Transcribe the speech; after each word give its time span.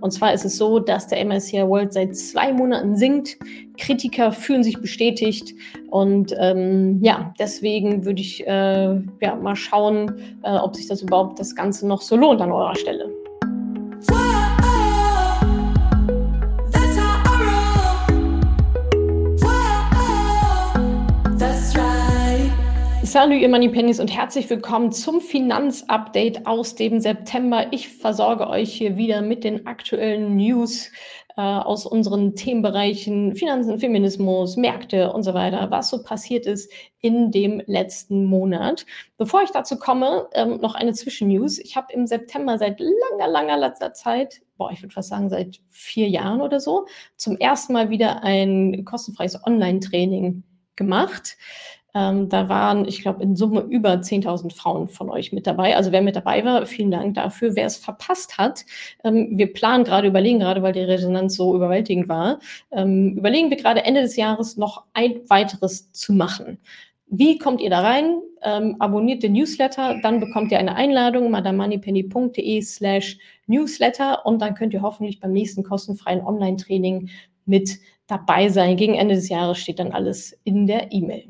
Und 0.00 0.10
zwar 0.12 0.32
ist 0.32 0.44
es 0.44 0.56
so, 0.56 0.78
dass 0.78 1.06
der 1.06 1.24
MSCI 1.24 1.66
World 1.66 1.92
seit 1.92 2.16
zwei 2.16 2.52
Monaten 2.52 2.96
sinkt. 2.96 3.38
Kritiker 3.76 4.32
fühlen 4.32 4.62
sich 4.62 4.80
bestätigt. 4.80 5.54
Und 5.90 6.34
ähm, 6.38 6.98
ja, 7.02 7.34
deswegen 7.38 8.04
würde 8.04 8.20
ich 8.20 8.46
äh, 8.46 9.00
ja, 9.20 9.36
mal 9.40 9.56
schauen, 9.56 10.38
äh, 10.42 10.56
ob 10.56 10.76
sich 10.76 10.86
das 10.86 11.02
überhaupt 11.02 11.38
das 11.38 11.54
Ganze 11.54 11.86
noch 11.86 12.02
so 12.02 12.16
lohnt 12.16 12.40
an 12.40 12.52
eurer 12.52 12.76
Stelle. 12.76 13.19
Salut, 23.10 23.40
ihr 23.40 23.48
Money 23.48 23.68
Pennies 23.68 23.98
und 23.98 24.14
herzlich 24.14 24.48
willkommen 24.48 24.92
zum 24.92 25.20
Finanzupdate 25.20 26.46
aus 26.46 26.76
dem 26.76 27.00
September. 27.00 27.66
Ich 27.72 27.88
versorge 27.88 28.48
euch 28.48 28.72
hier 28.72 28.96
wieder 28.96 29.20
mit 29.20 29.42
den 29.42 29.66
aktuellen 29.66 30.36
News 30.36 30.92
äh, 31.36 31.40
aus 31.40 31.86
unseren 31.86 32.36
Themenbereichen 32.36 33.34
Finanzen, 33.34 33.80
Feminismus, 33.80 34.56
Märkte 34.56 35.12
und 35.12 35.24
so 35.24 35.34
weiter, 35.34 35.72
was 35.72 35.90
so 35.90 36.04
passiert 36.04 36.46
ist 36.46 36.70
in 37.00 37.32
dem 37.32 37.60
letzten 37.66 38.26
Monat. 38.26 38.86
Bevor 39.18 39.42
ich 39.42 39.50
dazu 39.50 39.76
komme, 39.76 40.28
ähm, 40.34 40.60
noch 40.60 40.76
eine 40.76 40.92
Zwischennews. 40.92 41.58
Ich 41.58 41.74
habe 41.74 41.92
im 41.92 42.06
September 42.06 42.58
seit 42.58 42.78
langer, 42.78 43.26
langer 43.26 43.58
letzter 43.58 43.92
Zeit 43.92 44.40
boah, 44.56 44.70
ich 44.70 44.82
würde 44.82 44.94
fast 44.94 45.08
sagen, 45.08 45.30
seit 45.30 45.58
vier 45.68 46.08
Jahren 46.08 46.42
oder 46.42 46.60
so, 46.60 46.86
zum 47.16 47.38
ersten 47.38 47.72
Mal 47.72 47.90
wieder 47.90 48.22
ein 48.22 48.84
kostenfreies 48.84 49.44
Online-Training 49.44 50.44
gemacht. 50.76 51.36
Ähm, 51.94 52.28
da 52.28 52.48
waren, 52.48 52.86
ich 52.86 53.02
glaube, 53.02 53.22
in 53.22 53.36
Summe 53.36 53.60
über 53.62 53.94
10.000 53.94 54.54
Frauen 54.54 54.88
von 54.88 55.10
euch 55.10 55.32
mit 55.32 55.46
dabei. 55.46 55.76
Also 55.76 55.92
wer 55.92 56.02
mit 56.02 56.16
dabei 56.16 56.44
war, 56.44 56.66
vielen 56.66 56.90
Dank 56.90 57.14
dafür. 57.14 57.56
Wer 57.56 57.66
es 57.66 57.76
verpasst 57.76 58.38
hat, 58.38 58.64
ähm, 59.04 59.28
wir 59.32 59.52
planen 59.52 59.84
gerade, 59.84 60.08
überlegen 60.08 60.38
gerade, 60.38 60.62
weil 60.62 60.72
die 60.72 60.80
Resonanz 60.80 61.36
so 61.36 61.54
überwältigend 61.54 62.08
war, 62.08 62.38
ähm, 62.70 63.16
überlegen 63.18 63.50
wir 63.50 63.56
gerade 63.56 63.84
Ende 63.84 64.02
des 64.02 64.16
Jahres 64.16 64.56
noch 64.56 64.84
ein 64.92 65.20
weiteres 65.28 65.90
zu 65.92 66.12
machen. 66.12 66.58
Wie 67.06 67.38
kommt 67.38 67.60
ihr 67.60 67.70
da 67.70 67.80
rein? 67.80 68.20
Ähm, 68.42 68.76
abonniert 68.78 69.22
den 69.22 69.32
Newsletter, 69.32 69.98
dann 70.02 70.20
bekommt 70.20 70.52
ihr 70.52 70.58
eine 70.60 70.76
Einladung, 70.76 71.30
madamoneypenny.de 71.30 72.62
slash 72.62 73.18
Newsletter 73.48 74.24
und 74.24 74.40
dann 74.40 74.54
könnt 74.54 74.72
ihr 74.72 74.82
hoffentlich 74.82 75.20
beim 75.20 75.32
nächsten 75.32 75.64
kostenfreien 75.64 76.24
Online-Training 76.24 77.10
mit 77.46 77.78
dabei 78.06 78.48
sein. 78.48 78.76
Gegen 78.76 78.94
Ende 78.94 79.16
des 79.16 79.28
Jahres 79.28 79.58
steht 79.58 79.80
dann 79.80 79.92
alles 79.92 80.38
in 80.44 80.66
der 80.66 80.92
E-Mail. 80.92 81.24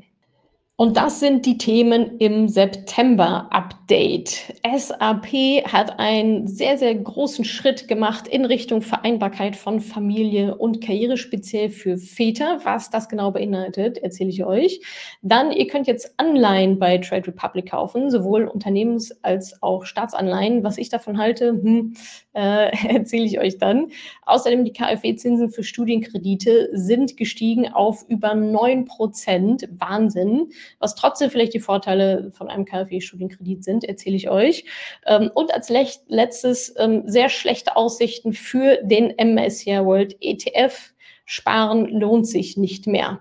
Und 0.81 0.97
das 0.97 1.19
sind 1.19 1.45
die 1.45 1.59
Themen 1.59 2.17
im 2.17 2.47
September-Update. 2.47 4.55
SAP 4.75 5.27
hat 5.71 5.99
einen 5.99 6.47
sehr, 6.47 6.79
sehr 6.79 6.95
großen 6.95 7.45
Schritt 7.45 7.87
gemacht 7.87 8.27
in 8.27 8.45
Richtung 8.45 8.81
Vereinbarkeit 8.81 9.55
von 9.55 9.79
Familie 9.79 10.55
und 10.55 10.81
Karriere, 10.81 11.17
speziell 11.17 11.69
für 11.69 11.97
Väter. 11.97 12.61
Was 12.63 12.89
das 12.89 13.09
genau 13.09 13.29
beinhaltet, 13.29 13.99
erzähle 13.99 14.31
ich 14.31 14.43
euch. 14.43 14.81
Dann, 15.21 15.51
ihr 15.51 15.67
könnt 15.67 15.85
jetzt 15.85 16.15
Anleihen 16.17 16.79
bei 16.79 16.97
Trade 16.97 17.27
Republic 17.27 17.69
kaufen, 17.69 18.09
sowohl 18.09 18.45
Unternehmens- 18.45 19.13
als 19.21 19.61
auch 19.61 19.85
Staatsanleihen. 19.85 20.63
Was 20.63 20.79
ich 20.79 20.89
davon 20.89 21.19
halte, 21.19 21.49
hm, 21.49 21.93
äh, 22.33 22.71
erzähle 22.87 23.25
ich 23.25 23.39
euch 23.39 23.59
dann. 23.59 23.91
Außerdem 24.25 24.65
die 24.65 24.73
KfW-Zinsen 24.73 25.51
für 25.51 25.63
Studienkredite 25.63 26.69
sind 26.73 27.17
gestiegen 27.17 27.71
auf 27.71 28.03
über 28.07 28.33
9 28.33 28.85
Prozent. 28.85 29.69
Wahnsinn. 29.77 30.47
Was 30.79 30.95
trotzdem 30.95 31.29
vielleicht 31.29 31.53
die 31.53 31.59
Vorteile 31.59 32.31
von 32.31 32.49
einem 32.49 32.65
KfW-Studienkredit 32.65 33.63
sind, 33.63 33.83
erzähle 33.83 34.15
ich 34.15 34.29
euch. 34.29 34.65
Ähm, 35.05 35.31
und 35.33 35.53
als 35.53 35.69
letztes 35.69 36.73
ähm, 36.77 37.03
sehr 37.05 37.29
schlechte 37.29 37.75
Aussichten 37.75 38.33
für 38.33 38.77
den 38.83 39.13
MSCI 39.17 39.83
World 39.83 40.15
ETF. 40.21 40.93
Sparen 41.25 41.85
lohnt 41.87 42.27
sich 42.27 42.57
nicht 42.57 42.87
mehr. 42.87 43.19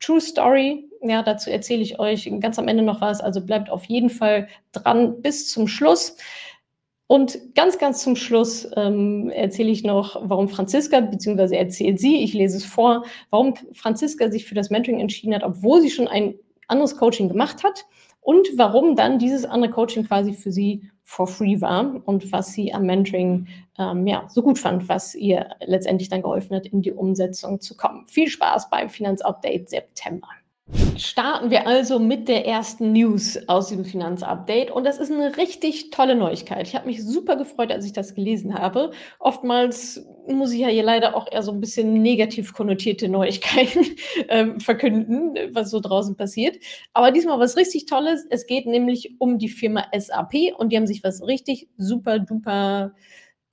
True 0.00 0.20
Story, 0.20 0.88
ja, 1.02 1.22
dazu 1.22 1.50
erzähle 1.50 1.82
ich 1.82 1.98
euch 1.98 2.30
ganz 2.40 2.58
am 2.58 2.68
Ende 2.68 2.82
noch 2.82 3.00
was. 3.00 3.20
Also 3.20 3.40
bleibt 3.40 3.70
auf 3.70 3.84
jeden 3.84 4.10
Fall 4.10 4.48
dran 4.72 5.20
bis 5.22 5.48
zum 5.50 5.68
Schluss. 5.68 6.16
Und 7.06 7.54
ganz, 7.54 7.78
ganz 7.78 8.02
zum 8.02 8.16
Schluss 8.16 8.66
ähm, 8.76 9.28
erzähle 9.30 9.70
ich 9.70 9.84
noch, 9.84 10.20
warum 10.22 10.48
Franziska, 10.48 11.00
beziehungsweise 11.00 11.56
erzählt 11.56 12.00
sie, 12.00 12.22
ich 12.22 12.32
lese 12.32 12.56
es 12.56 12.64
vor, 12.64 13.04
warum 13.28 13.54
Franziska 13.72 14.30
sich 14.30 14.46
für 14.46 14.54
das 14.54 14.70
Mentoring 14.70 15.00
entschieden 15.00 15.34
hat, 15.34 15.42
obwohl 15.42 15.82
sie 15.82 15.90
schon 15.90 16.08
ein 16.08 16.34
anderes 16.68 16.96
Coaching 16.96 17.28
gemacht 17.28 17.64
hat 17.64 17.86
und 18.20 18.48
warum 18.56 18.96
dann 18.96 19.18
dieses 19.18 19.44
andere 19.44 19.70
Coaching 19.70 20.06
quasi 20.06 20.32
für 20.32 20.50
sie 20.50 20.90
for 21.02 21.26
free 21.26 21.60
war 21.60 22.00
und 22.06 22.32
was 22.32 22.52
sie 22.52 22.72
am 22.72 22.86
Mentoring 22.86 23.46
ähm, 23.78 24.06
ja, 24.06 24.26
so 24.28 24.42
gut 24.42 24.58
fand, 24.58 24.88
was 24.88 25.14
ihr 25.14 25.50
letztendlich 25.60 26.08
dann 26.08 26.22
geholfen 26.22 26.56
hat, 26.56 26.66
in 26.66 26.80
die 26.80 26.92
Umsetzung 26.92 27.60
zu 27.60 27.76
kommen. 27.76 28.06
Viel 28.06 28.28
Spaß 28.28 28.70
beim 28.70 28.88
Finanzupdate 28.88 29.68
September. 29.68 30.28
Starten 30.96 31.50
wir 31.50 31.66
also 31.66 31.98
mit 31.98 32.26
der 32.26 32.46
ersten 32.46 32.92
News 32.92 33.38
aus 33.48 33.68
diesem 33.68 33.84
Finanzupdate. 33.84 34.70
Und 34.70 34.84
das 34.84 34.98
ist 34.98 35.12
eine 35.12 35.36
richtig 35.36 35.90
tolle 35.90 36.14
Neuigkeit. 36.14 36.66
Ich 36.66 36.74
habe 36.74 36.86
mich 36.86 37.04
super 37.04 37.36
gefreut, 37.36 37.70
als 37.70 37.84
ich 37.84 37.92
das 37.92 38.14
gelesen 38.14 38.54
habe. 38.54 38.92
Oftmals 39.18 40.06
muss 40.26 40.52
ich 40.52 40.60
ja 40.60 40.68
hier 40.68 40.82
leider 40.82 41.16
auch 41.16 41.30
eher 41.30 41.42
so 41.42 41.52
ein 41.52 41.60
bisschen 41.60 41.92
negativ 41.94 42.54
konnotierte 42.54 43.08
Neuigkeiten 43.08 43.84
äh, 44.28 44.58
verkünden, 44.58 45.34
was 45.52 45.70
so 45.70 45.80
draußen 45.80 46.16
passiert. 46.16 46.56
Aber 46.94 47.10
diesmal 47.10 47.38
was 47.38 47.56
richtig 47.56 47.84
Tolles. 47.84 48.24
Es 48.30 48.46
geht 48.46 48.66
nämlich 48.66 49.16
um 49.18 49.38
die 49.38 49.50
Firma 49.50 49.84
SAP 49.96 50.54
und 50.56 50.72
die 50.72 50.76
haben 50.76 50.86
sich 50.86 51.04
was 51.04 51.22
richtig 51.22 51.68
super 51.76 52.18
duper 52.18 52.94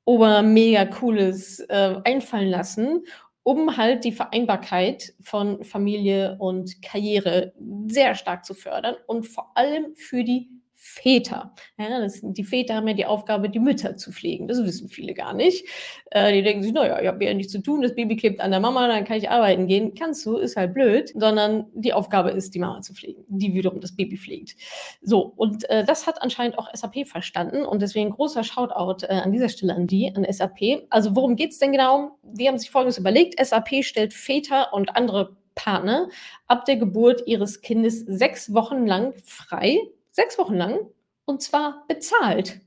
ober 0.05 0.41
mega 0.41 0.85
cooles 0.85 1.59
äh, 1.59 1.95
einfallen 2.03 2.49
lassen 2.49 3.03
um 3.43 3.77
halt 3.77 4.03
die 4.03 4.11
Vereinbarkeit 4.11 5.13
von 5.21 5.63
Familie 5.63 6.37
und 6.39 6.81
Karriere 6.81 7.53
sehr 7.87 8.15
stark 8.15 8.45
zu 8.45 8.53
fördern 8.53 8.95
und 9.07 9.27
vor 9.27 9.51
allem 9.55 9.95
für 9.95 10.23
die 10.23 10.60
Väter. 10.91 11.53
Ja, 11.77 11.99
das, 11.99 12.19
die 12.21 12.43
Väter 12.43 12.75
haben 12.75 12.87
ja 12.87 12.93
die 12.93 13.05
Aufgabe, 13.05 13.49
die 13.49 13.59
Mütter 13.59 13.95
zu 13.95 14.11
pflegen. 14.11 14.47
Das 14.47 14.61
wissen 14.63 14.89
viele 14.89 15.13
gar 15.13 15.33
nicht. 15.33 15.65
Äh, 16.11 16.33
die 16.33 16.43
denken 16.43 16.63
sich, 16.63 16.73
naja, 16.73 16.99
ich 16.99 17.07
habe 17.07 17.23
ja 17.23 17.33
nichts 17.33 17.53
zu 17.53 17.61
tun, 17.61 17.81
das 17.81 17.95
Baby 17.95 18.17
klebt 18.17 18.41
an 18.41 18.51
der 18.51 18.59
Mama, 18.59 18.87
dann 18.87 19.05
kann 19.05 19.17
ich 19.17 19.29
arbeiten 19.29 19.67
gehen. 19.67 19.93
Kannst 19.97 20.25
du, 20.25 20.35
ist 20.35 20.57
halt 20.57 20.73
blöd, 20.73 21.11
sondern 21.15 21.67
die 21.73 21.93
Aufgabe 21.93 22.31
ist, 22.31 22.53
die 22.53 22.59
Mama 22.59 22.81
zu 22.81 22.93
pflegen, 22.93 23.23
die 23.29 23.53
wiederum 23.53 23.79
das 23.79 23.95
Baby 23.95 24.17
pflegt. 24.17 24.55
So, 25.01 25.33
und 25.37 25.69
äh, 25.69 25.85
das 25.85 26.07
hat 26.07 26.21
anscheinend 26.21 26.57
auch 26.57 26.69
SAP 26.73 27.07
verstanden 27.07 27.65
und 27.65 27.81
deswegen 27.81 28.09
großer 28.09 28.43
Shoutout 28.43 29.05
äh, 29.05 29.13
an 29.13 29.31
dieser 29.31 29.49
Stelle 29.49 29.73
an 29.73 29.87
die, 29.87 30.13
an 30.13 30.25
SAP. 30.29 30.87
Also 30.89 31.15
worum 31.15 31.37
geht 31.37 31.51
es 31.51 31.59
denn 31.59 31.71
genau? 31.71 32.17
Die 32.23 32.47
haben 32.47 32.57
sich 32.57 32.69
Folgendes 32.69 32.97
überlegt. 32.97 33.43
SAP 33.43 33.83
stellt 33.83 34.13
Väter 34.13 34.73
und 34.73 34.95
andere 34.95 35.37
Partner 35.55 36.09
ab 36.47 36.65
der 36.65 36.77
Geburt 36.77 37.23
ihres 37.27 37.61
Kindes 37.61 38.01
sechs 38.01 38.53
Wochen 38.53 38.87
lang 38.87 39.13
frei 39.23 39.79
Sechs 40.11 40.37
Wochen 40.37 40.55
lang. 40.55 40.79
Und 41.25 41.41
zwar 41.41 41.85
bezahlt. 41.87 42.59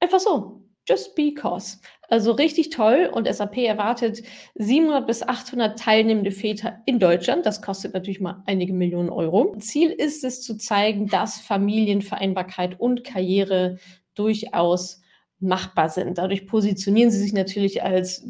Einfach 0.00 0.20
so. 0.20 0.60
Just 0.86 1.14
because. 1.14 1.78
Also 2.08 2.32
richtig 2.32 2.70
toll. 2.70 3.10
Und 3.12 3.32
SAP 3.32 3.58
erwartet 3.58 4.22
700 4.54 5.06
bis 5.06 5.22
800 5.22 5.78
teilnehmende 5.78 6.30
Väter 6.30 6.82
in 6.84 6.98
Deutschland. 6.98 7.46
Das 7.46 7.62
kostet 7.62 7.94
natürlich 7.94 8.20
mal 8.20 8.42
einige 8.46 8.74
Millionen 8.74 9.08
Euro. 9.08 9.56
Ziel 9.58 9.90
ist 9.90 10.24
es 10.24 10.42
zu 10.42 10.58
zeigen, 10.58 11.08
dass 11.08 11.40
Familienvereinbarkeit 11.40 12.78
und 12.78 13.02
Karriere 13.02 13.78
durchaus 14.14 15.00
machbar 15.40 15.88
sind. 15.88 16.18
Dadurch 16.18 16.46
positionieren 16.46 17.10
sie 17.10 17.18
sich 17.18 17.32
natürlich 17.32 17.82
als 17.82 18.26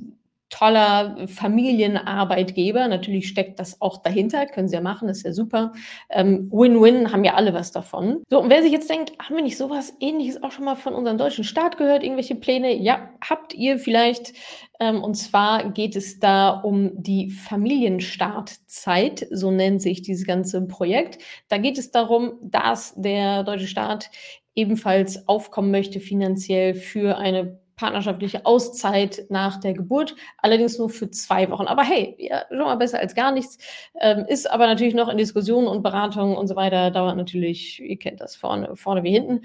toller 0.55 1.27
Familienarbeitgeber. 1.27 2.87
Natürlich 2.87 3.27
steckt 3.27 3.59
das 3.59 3.81
auch 3.81 4.03
dahinter, 4.03 4.47
können 4.47 4.69
sie 4.69 4.77
ja 4.77 4.81
machen, 4.81 5.09
ist 5.09 5.25
ja 5.25 5.33
super. 5.33 5.73
Ähm, 6.11 6.49
Win-Win 6.53 7.11
haben 7.11 7.25
ja 7.25 7.35
alle 7.35 7.53
was 7.55 7.73
davon. 7.73 8.23
So, 8.31 8.41
und 8.41 8.51
wer 8.51 8.63
sich 8.63 8.71
jetzt 8.71 8.89
denkt, 8.89 9.13
haben 9.19 9.35
wir 9.35 9.43
nicht 9.43 9.57
sowas 9.57 9.95
ähnliches 9.99 10.41
auch 10.45 10.53
schon 10.53 10.65
mal 10.65 10.77
von 10.77 10.95
unserem 10.95 11.19
deutschen 11.19 11.43
Staat 11.43 11.77
gehört, 11.77 12.05
irgendwelche 12.05 12.37
Pläne? 12.37 12.73
Ja, 12.73 13.11
habt 13.29 13.53
ihr 13.55 13.81
vielleicht. 13.81 14.33
Ähm, 14.79 15.03
und 15.03 15.15
zwar 15.17 15.73
geht 15.73 15.97
es 15.97 16.21
da 16.21 16.51
um 16.51 16.93
die 17.03 17.31
Familienstartzeit, 17.31 19.27
so 19.33 19.51
nennt 19.51 19.83
sich 19.83 20.03
dieses 20.03 20.25
ganze 20.25 20.65
Projekt. 20.69 21.19
Da 21.49 21.59
geht 21.59 21.79
es 21.79 21.91
darum, 21.91 22.35
dass 22.43 22.95
der 22.97 23.43
deutsche 23.43 23.67
Staat 23.67 24.09
ebenfalls 24.55 25.27
aufkommen 25.27 25.73
möchte 25.73 25.99
finanziell 25.99 26.75
für 26.75 27.19
eine 27.19 27.59
partnerschaftliche 27.77 28.47
Auszeit 28.47 29.27
nach 29.31 29.59
der 29.59 29.75
Geburt, 29.75 30.15
allerdings 30.39 30.79
nur 30.79 30.91
für 30.91 31.11
zwei 31.11 31.51
Wochen. 31.51 31.67
Aber 31.67 31.83
hey, 31.83 32.17
ja, 32.19 32.45
schon 32.49 32.59
mal 32.59 32.77
besser 32.77 33.01
als 33.01 33.15
gar 33.15 33.33
nichts. 33.33 33.59
Ähm, 34.01 34.25
ist 34.29 34.51
aber 34.51 34.67
natürlich 34.67 34.95
noch 34.95 35.09
in 35.09 35.19
Diskussionen 35.19 35.67
und 35.67 35.83
Beratungen 35.83 36.37
und 36.37 36.47
so 36.47 36.57
weiter, 36.57 36.91
dauert 36.91 37.17
natürlich, 37.17 37.81
ihr 37.81 37.99
kennt 37.99 38.21
das 38.21 38.37
vorne, 38.37 38.77
vorne 38.77 39.03
wie 39.03 39.13
hinten. 39.13 39.43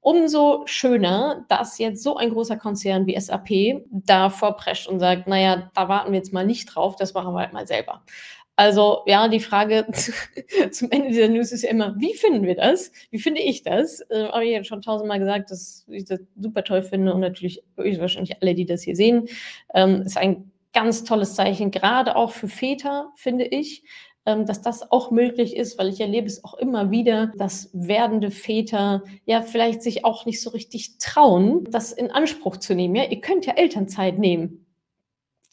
Umso 0.00 0.64
schöner, 0.66 1.44
dass 1.48 1.78
jetzt 1.78 2.02
so 2.02 2.16
ein 2.16 2.30
großer 2.30 2.56
Konzern 2.56 3.06
wie 3.06 3.18
SAP 3.18 3.84
da 3.90 4.30
vorprescht 4.30 4.88
und 4.88 4.98
sagt, 4.98 5.28
naja, 5.28 5.70
da 5.74 5.88
warten 5.88 6.10
wir 6.10 6.18
jetzt 6.18 6.32
mal 6.32 6.44
nicht 6.44 6.66
drauf, 6.66 6.96
das 6.96 7.14
machen 7.14 7.32
wir 7.34 7.38
halt 7.38 7.52
mal 7.52 7.68
selber. 7.68 8.02
Also 8.62 9.02
ja, 9.06 9.26
die 9.26 9.40
Frage 9.40 9.88
zum 10.70 10.92
Ende 10.92 11.08
dieser 11.08 11.26
News 11.26 11.50
ist 11.50 11.62
ja 11.62 11.70
immer, 11.70 11.96
wie 11.98 12.14
finden 12.14 12.44
wir 12.44 12.54
das? 12.54 12.92
Wie 13.10 13.18
finde 13.18 13.40
ich 13.40 13.64
das? 13.64 14.02
Äh, 14.08 14.28
Habe 14.28 14.44
ich 14.44 14.52
ja 14.52 14.62
schon 14.62 14.82
tausendmal 14.82 15.18
gesagt, 15.18 15.50
dass 15.50 15.84
ich 15.88 16.04
das 16.04 16.20
super 16.38 16.62
toll 16.62 16.82
finde 16.82 17.12
und 17.12 17.18
natürlich 17.22 17.60
wahrscheinlich 17.74 18.40
alle, 18.40 18.54
die 18.54 18.64
das 18.64 18.82
hier 18.82 18.94
sehen, 18.94 19.26
ähm, 19.74 20.02
ist 20.02 20.16
ein 20.16 20.52
ganz 20.72 21.02
tolles 21.02 21.34
Zeichen, 21.34 21.72
gerade 21.72 22.14
auch 22.14 22.30
für 22.30 22.46
Väter, 22.46 23.10
finde 23.16 23.46
ich, 23.46 23.82
ähm, 24.26 24.46
dass 24.46 24.62
das 24.62 24.92
auch 24.92 25.10
möglich 25.10 25.56
ist, 25.56 25.76
weil 25.76 25.88
ich 25.88 26.00
erlebe 26.00 26.28
es 26.28 26.44
auch 26.44 26.54
immer 26.54 26.92
wieder, 26.92 27.32
dass 27.36 27.68
werdende 27.72 28.30
Väter 28.30 29.02
ja 29.26 29.42
vielleicht 29.42 29.82
sich 29.82 30.04
auch 30.04 30.24
nicht 30.24 30.40
so 30.40 30.50
richtig 30.50 30.98
trauen, 30.98 31.64
das 31.68 31.90
in 31.90 32.12
Anspruch 32.12 32.58
zu 32.58 32.76
nehmen. 32.76 32.94
Ja, 32.94 33.06
ihr 33.06 33.20
könnt 33.20 33.44
ja 33.44 33.54
Elternzeit 33.54 34.20
nehmen 34.20 34.64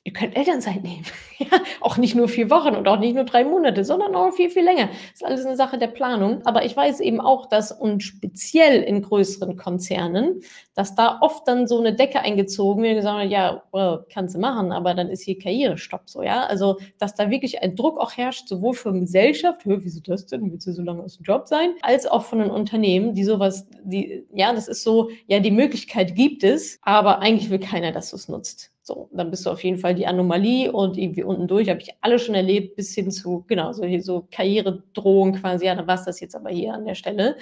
ihr 0.04 0.14
könnt 0.14 0.36
Elternzeit 0.36 0.84
nehmen. 0.84 1.06
ja, 1.38 1.48
auch 1.82 1.98
nicht 1.98 2.16
nur 2.16 2.28
vier 2.28 2.50
Wochen 2.50 2.76
und 2.76 2.88
auch 2.88 3.00
nicht 3.00 3.16
nur 3.16 3.26
drei 3.26 3.44
Monate, 3.44 3.84
sondern 3.84 4.16
auch 4.16 4.32
viel, 4.32 4.50
viel 4.50 4.64
länger. 4.64 4.88
Das 4.88 5.16
ist 5.16 5.26
alles 5.26 5.46
eine 5.46 5.56
Sache 5.56 5.78
der 5.78 5.88
Planung. 5.88 6.46
Aber 6.46 6.66
ich 6.66 6.76
weiß 6.76 7.00
eben 7.00 7.20
auch, 7.22 7.48
dass 7.48 7.72
und 7.72 8.04
speziell 8.04 8.82
in 8.82 9.02
größeren 9.02 9.58
Konzernen, 9.58 10.42
dass 10.74 10.96
da 10.96 11.20
oft 11.22 11.48
dann 11.48 11.68
so 11.68 11.80
eine 11.80 11.94
Decke 11.94 12.22
eingezogen 12.22 12.84
wird, 12.84 12.96
gesagt 12.96 13.20
wird, 13.20 13.32
ja, 13.32 13.64
well, 13.72 14.06
kannst 14.12 14.36
du 14.36 14.40
machen, 14.40 14.72
aber 14.72 14.94
dann 14.94 15.10
ist 15.10 15.24
hier 15.24 15.38
Karrierestopp 15.38 16.10
so, 16.10 16.24
ja. 16.24 16.46
Also, 16.46 16.78
dass 16.98 17.16
da 17.16 17.30
wirklich 17.30 17.62
ein 17.62 17.76
Druck 17.76 18.00
auch 18.00 18.16
herrscht, 18.16 18.48
sowohl 18.48 18.74
von 18.74 19.02
Gesellschaft, 19.02 19.66
hör, 19.66 19.84
wieso 19.84 20.00
das 20.02 20.26
denn? 20.26 20.52
Willst 20.52 20.68
du 20.68 20.74
so 20.74 20.82
lange 20.82 21.04
aus 21.04 21.18
dem 21.18 21.24
Job 21.24 21.48
sein? 21.48 21.74
Als 21.82 22.08
auch 22.08 22.24
von 22.24 22.40
den 22.40 22.50
Unternehmen, 22.50 23.14
die 23.14 23.24
sowas, 23.24 23.68
die, 23.84 24.26
ja, 24.34 24.54
das 24.54 24.68
ist 24.68 24.84
so, 24.84 25.10
ja, 25.28 25.40
die 25.40 25.52
Möglichkeit 25.52 26.16
gibt 26.16 26.44
es, 26.44 26.80
aber 26.82 27.20
eigentlich 27.20 27.50
will 27.50 27.60
keiner, 27.60 27.92
dass 27.92 28.12
du 28.12 28.16
es 28.16 28.30
nutzt. 28.30 28.72
So, 28.90 29.08
dann 29.14 29.30
bist 29.30 29.46
du 29.46 29.52
auf 29.52 29.64
jeden 29.64 29.78
Fall 29.78 29.94
die 29.94 30.08
Anomalie 30.08 30.72
und 30.72 30.98
irgendwie 30.98 31.22
unten 31.22 31.48
durch 31.48 31.70
habe 31.70 31.80
ich 31.80 31.92
alle 32.02 32.18
schon 32.18 32.34
erlebt, 32.34 32.76
bis 32.76 32.96
hin 32.96 33.12
zu, 33.12 33.46
genau, 33.48 33.72
so, 33.72 33.84
so 34.00 34.28
Karrieredrohung 34.32 35.34
quasi, 35.34 35.68
ja, 35.68 35.76
dann 35.76 35.86
war 35.86 35.94
es 35.94 36.06
das 36.06 36.20
jetzt 36.20 36.36
aber 36.36 36.50
hier 36.50 36.74
an 36.74 36.86
der 36.86 36.96
Stelle. 36.96 37.38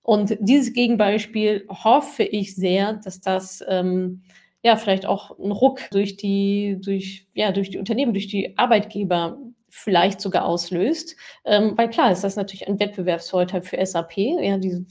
Und 0.00 0.34
dieses 0.40 0.72
Gegenbeispiel 0.72 1.66
hoffe 1.68 2.22
ich 2.22 2.56
sehr, 2.56 2.94
dass 2.94 3.20
das 3.20 3.62
ähm, 3.68 4.22
ja 4.62 4.76
vielleicht 4.76 5.04
auch 5.04 5.38
einen 5.38 5.52
Ruck 5.52 5.82
durch 5.90 6.16
die, 6.16 6.78
durch, 6.82 7.26
ja, 7.34 7.52
durch 7.52 7.68
die 7.68 7.78
Unternehmen, 7.78 8.14
durch 8.14 8.28
die 8.28 8.56
Arbeitgeber 8.56 9.38
vielleicht 9.68 10.22
sogar 10.22 10.46
auslöst. 10.46 11.16
Ähm, 11.44 11.76
weil 11.76 11.90
klar 11.90 12.10
ist 12.10 12.24
das 12.24 12.36
natürlich 12.36 12.66
ein 12.66 12.80
Wettbewerbsvorteil 12.80 13.60
für 13.60 13.84
SAP. 13.84 14.16
Ja, 14.16 14.56
die 14.56 14.86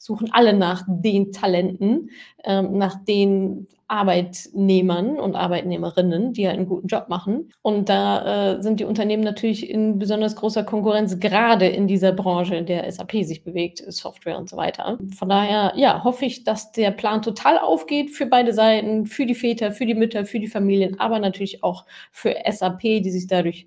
suchen 0.00 0.30
alle 0.32 0.54
nach 0.54 0.82
den 0.88 1.30
Talenten, 1.30 2.10
ähm, 2.42 2.78
nach 2.78 3.04
den 3.04 3.68
Arbeitnehmern 3.86 5.18
und 5.18 5.34
Arbeitnehmerinnen, 5.34 6.32
die 6.32 6.46
halt 6.46 6.56
einen 6.56 6.68
guten 6.68 6.86
Job 6.86 7.08
machen. 7.08 7.52
Und 7.60 7.90
da 7.90 8.54
äh, 8.54 8.62
sind 8.62 8.80
die 8.80 8.84
Unternehmen 8.84 9.22
natürlich 9.22 9.68
in 9.68 9.98
besonders 9.98 10.36
großer 10.36 10.64
Konkurrenz, 10.64 11.18
gerade 11.20 11.66
in 11.66 11.86
dieser 11.86 12.12
Branche, 12.12 12.56
in 12.56 12.64
der 12.66 12.90
SAP 12.90 13.24
sich 13.24 13.44
bewegt, 13.44 13.84
Software 13.92 14.38
und 14.38 14.48
so 14.48 14.56
weiter. 14.56 14.98
Von 15.18 15.28
daher, 15.28 15.74
ja, 15.76 16.02
hoffe 16.02 16.24
ich, 16.24 16.44
dass 16.44 16.72
der 16.72 16.92
Plan 16.92 17.20
total 17.20 17.58
aufgeht 17.58 18.10
für 18.10 18.26
beide 18.26 18.54
Seiten, 18.54 19.04
für 19.04 19.26
die 19.26 19.34
Väter, 19.34 19.70
für 19.70 19.84
die 19.84 19.94
Mütter, 19.94 20.24
für 20.24 20.40
die 20.40 20.46
Familien, 20.46 20.98
aber 20.98 21.18
natürlich 21.18 21.62
auch 21.62 21.84
für 22.10 22.36
SAP, 22.48 22.80
die 22.80 23.10
sich 23.10 23.26
dadurch 23.26 23.66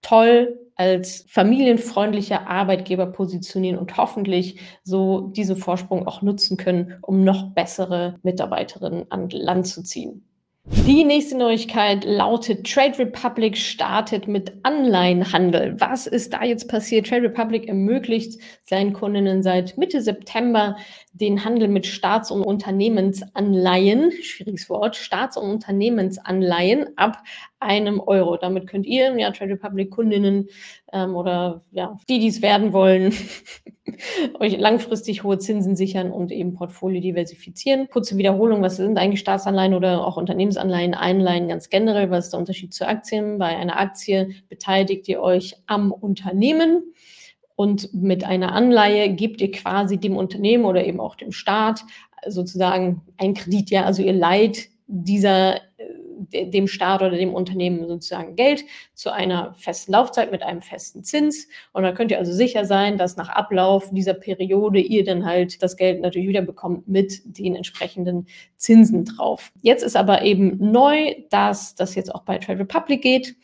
toll 0.00 0.56
als 0.78 1.26
familienfreundlicher 1.28 2.48
Arbeitgeber 2.48 3.06
positionieren 3.06 3.78
und 3.78 3.96
hoffentlich 3.96 4.60
so 4.84 5.32
diesen 5.36 5.56
Vorsprung 5.56 6.06
auch 6.06 6.22
nutzen 6.22 6.56
können, 6.56 6.94
um 7.02 7.24
noch 7.24 7.50
bessere 7.50 8.18
Mitarbeiterinnen 8.22 9.10
an 9.10 9.28
Land 9.30 9.66
zu 9.66 9.82
ziehen. 9.82 10.24
Die 10.70 11.02
nächste 11.02 11.36
Neuigkeit 11.36 12.04
lautet, 12.04 12.70
Trade 12.70 12.98
Republic 12.98 13.56
startet 13.56 14.28
mit 14.28 14.52
Anleihenhandel. 14.64 15.80
Was 15.80 16.06
ist 16.06 16.34
da 16.34 16.44
jetzt 16.44 16.68
passiert? 16.68 17.06
Trade 17.06 17.22
Republic 17.22 17.66
ermöglicht 17.68 18.38
seinen 18.64 18.92
Kundinnen 18.92 19.42
seit 19.42 19.78
Mitte 19.78 20.02
September 20.02 20.76
den 21.12 21.44
Handel 21.44 21.68
mit 21.68 21.86
Staats- 21.86 22.30
und 22.30 22.42
Unternehmensanleihen, 22.42 24.12
schwieriges 24.22 24.68
Wort, 24.68 24.96
Staats- 24.96 25.36
und 25.36 25.50
Unternehmensanleihen 25.50 26.96
ab 26.96 27.22
einem 27.60 28.00
Euro. 28.00 28.36
Damit 28.36 28.66
könnt 28.66 28.86
ihr, 28.86 29.18
ja, 29.18 29.30
Trade 29.30 29.52
Republic 29.52 29.90
Kundinnen 29.90 30.48
ähm, 30.92 31.16
oder 31.16 31.62
ja, 31.72 31.96
die, 32.08 32.20
die 32.20 32.28
es 32.28 32.42
werden 32.42 32.72
wollen, 32.72 33.12
euch 34.38 34.56
langfristig 34.58 35.24
hohe 35.24 35.38
Zinsen 35.38 35.76
sichern 35.76 36.10
und 36.10 36.30
eben 36.30 36.54
Portfolio 36.54 37.00
diversifizieren. 37.00 37.88
Kurze 37.88 38.16
Wiederholung, 38.16 38.62
was 38.62 38.76
sind 38.76 38.98
eigentlich 38.98 39.20
Staatsanleihen 39.20 39.74
oder 39.74 40.06
auch 40.06 40.16
Unternehmensanleihen, 40.16 40.94
Einleihen 40.94 41.48
ganz 41.48 41.68
generell? 41.68 42.10
Was 42.10 42.26
ist 42.26 42.32
der 42.32 42.40
Unterschied 42.40 42.74
zu 42.74 42.86
Aktien? 42.86 43.38
Bei 43.38 43.56
einer 43.56 43.78
Aktie 43.78 44.34
beteiligt 44.48 45.08
ihr 45.08 45.20
euch 45.20 45.56
am 45.66 45.90
Unternehmen. 45.90 46.94
Und 47.58 47.92
mit 47.92 48.22
einer 48.22 48.52
Anleihe 48.52 49.12
gebt 49.12 49.40
ihr 49.40 49.50
quasi 49.50 49.98
dem 49.98 50.16
Unternehmen 50.16 50.64
oder 50.64 50.86
eben 50.86 51.00
auch 51.00 51.16
dem 51.16 51.32
Staat 51.32 51.80
sozusagen 52.24 53.02
ein 53.16 53.34
Kredit, 53.34 53.70
ja, 53.70 53.82
also 53.82 54.00
ihr 54.00 54.12
leiht 54.12 54.68
dieser 54.86 55.60
dem 56.32 56.68
Staat 56.68 57.02
oder 57.02 57.16
dem 57.16 57.34
Unternehmen 57.34 57.88
sozusagen 57.88 58.36
Geld 58.36 58.64
zu 58.94 59.10
einer 59.10 59.54
festen 59.54 59.90
Laufzeit 59.90 60.30
mit 60.30 60.44
einem 60.44 60.62
festen 60.62 61.02
Zins. 61.02 61.48
Und 61.72 61.82
dann 61.82 61.96
könnt 61.96 62.12
ihr 62.12 62.18
also 62.18 62.32
sicher 62.32 62.64
sein, 62.64 62.96
dass 62.96 63.16
nach 63.16 63.28
Ablauf 63.28 63.90
dieser 63.90 64.14
Periode 64.14 64.78
ihr 64.78 65.02
dann 65.02 65.26
halt 65.26 65.60
das 65.60 65.76
Geld 65.76 66.00
natürlich 66.00 66.28
wieder 66.28 66.42
bekommt 66.42 66.86
mit 66.86 67.22
den 67.24 67.56
entsprechenden 67.56 68.28
Zinsen 68.56 69.04
drauf. 69.04 69.50
Jetzt 69.62 69.82
ist 69.82 69.96
aber 69.96 70.22
eben 70.22 70.58
neu, 70.70 71.16
dass 71.30 71.74
das 71.74 71.96
jetzt 71.96 72.14
auch 72.14 72.22
bei 72.22 72.38
Trade 72.38 72.60
Republic 72.60 73.02
geht 73.02 73.34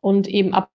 und 0.00 0.28
eben 0.28 0.54
ab 0.54 0.70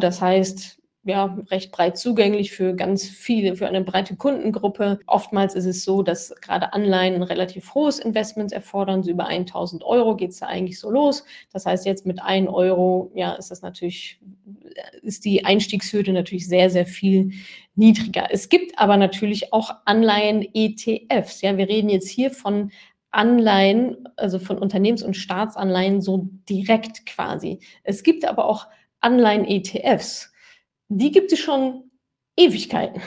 das 0.00 0.22
heißt, 0.22 0.75
ja, 1.06 1.38
recht 1.52 1.70
breit 1.70 1.96
zugänglich 1.96 2.50
für 2.50 2.74
ganz 2.74 3.08
viele, 3.08 3.54
für 3.54 3.68
eine 3.68 3.82
breite 3.82 4.16
Kundengruppe. 4.16 4.98
Oftmals 5.06 5.54
ist 5.54 5.64
es 5.64 5.84
so, 5.84 6.02
dass 6.02 6.34
gerade 6.40 6.72
Anleihen 6.72 7.14
ein 7.14 7.22
relativ 7.22 7.74
hohes 7.74 8.00
Investment 8.00 8.52
erfordern. 8.52 9.04
So 9.04 9.12
über 9.12 9.28
1000 9.28 9.84
Euro 9.84 10.16
geht 10.16 10.30
es 10.30 10.40
da 10.40 10.46
eigentlich 10.46 10.80
so 10.80 10.90
los. 10.90 11.24
Das 11.52 11.64
heißt, 11.64 11.86
jetzt 11.86 12.06
mit 12.06 12.20
1 12.20 12.48
Euro, 12.48 13.12
ja, 13.14 13.34
ist 13.34 13.52
das 13.52 13.62
natürlich, 13.62 14.18
ist 15.02 15.24
die 15.24 15.44
Einstiegshürde 15.44 16.12
natürlich 16.12 16.48
sehr, 16.48 16.70
sehr 16.70 16.86
viel 16.86 17.30
niedriger. 17.76 18.26
Es 18.30 18.48
gibt 18.48 18.76
aber 18.76 18.96
natürlich 18.96 19.52
auch 19.52 19.70
Anleihen-ETFs. 19.84 21.40
Ja, 21.40 21.56
wir 21.56 21.68
reden 21.68 21.88
jetzt 21.88 22.08
hier 22.08 22.32
von 22.32 22.72
Anleihen, 23.12 24.08
also 24.16 24.40
von 24.40 24.58
Unternehmens- 24.58 25.04
und 25.04 25.16
Staatsanleihen 25.16 26.00
so 26.00 26.28
direkt 26.48 27.06
quasi. 27.06 27.60
Es 27.84 28.02
gibt 28.02 28.24
aber 28.24 28.46
auch 28.46 28.66
Anleihen-ETFs 29.00 30.32
die 30.88 31.10
gibt 31.10 31.32
es 31.32 31.38
schon 31.38 31.90
Ewigkeiten. 32.36 33.00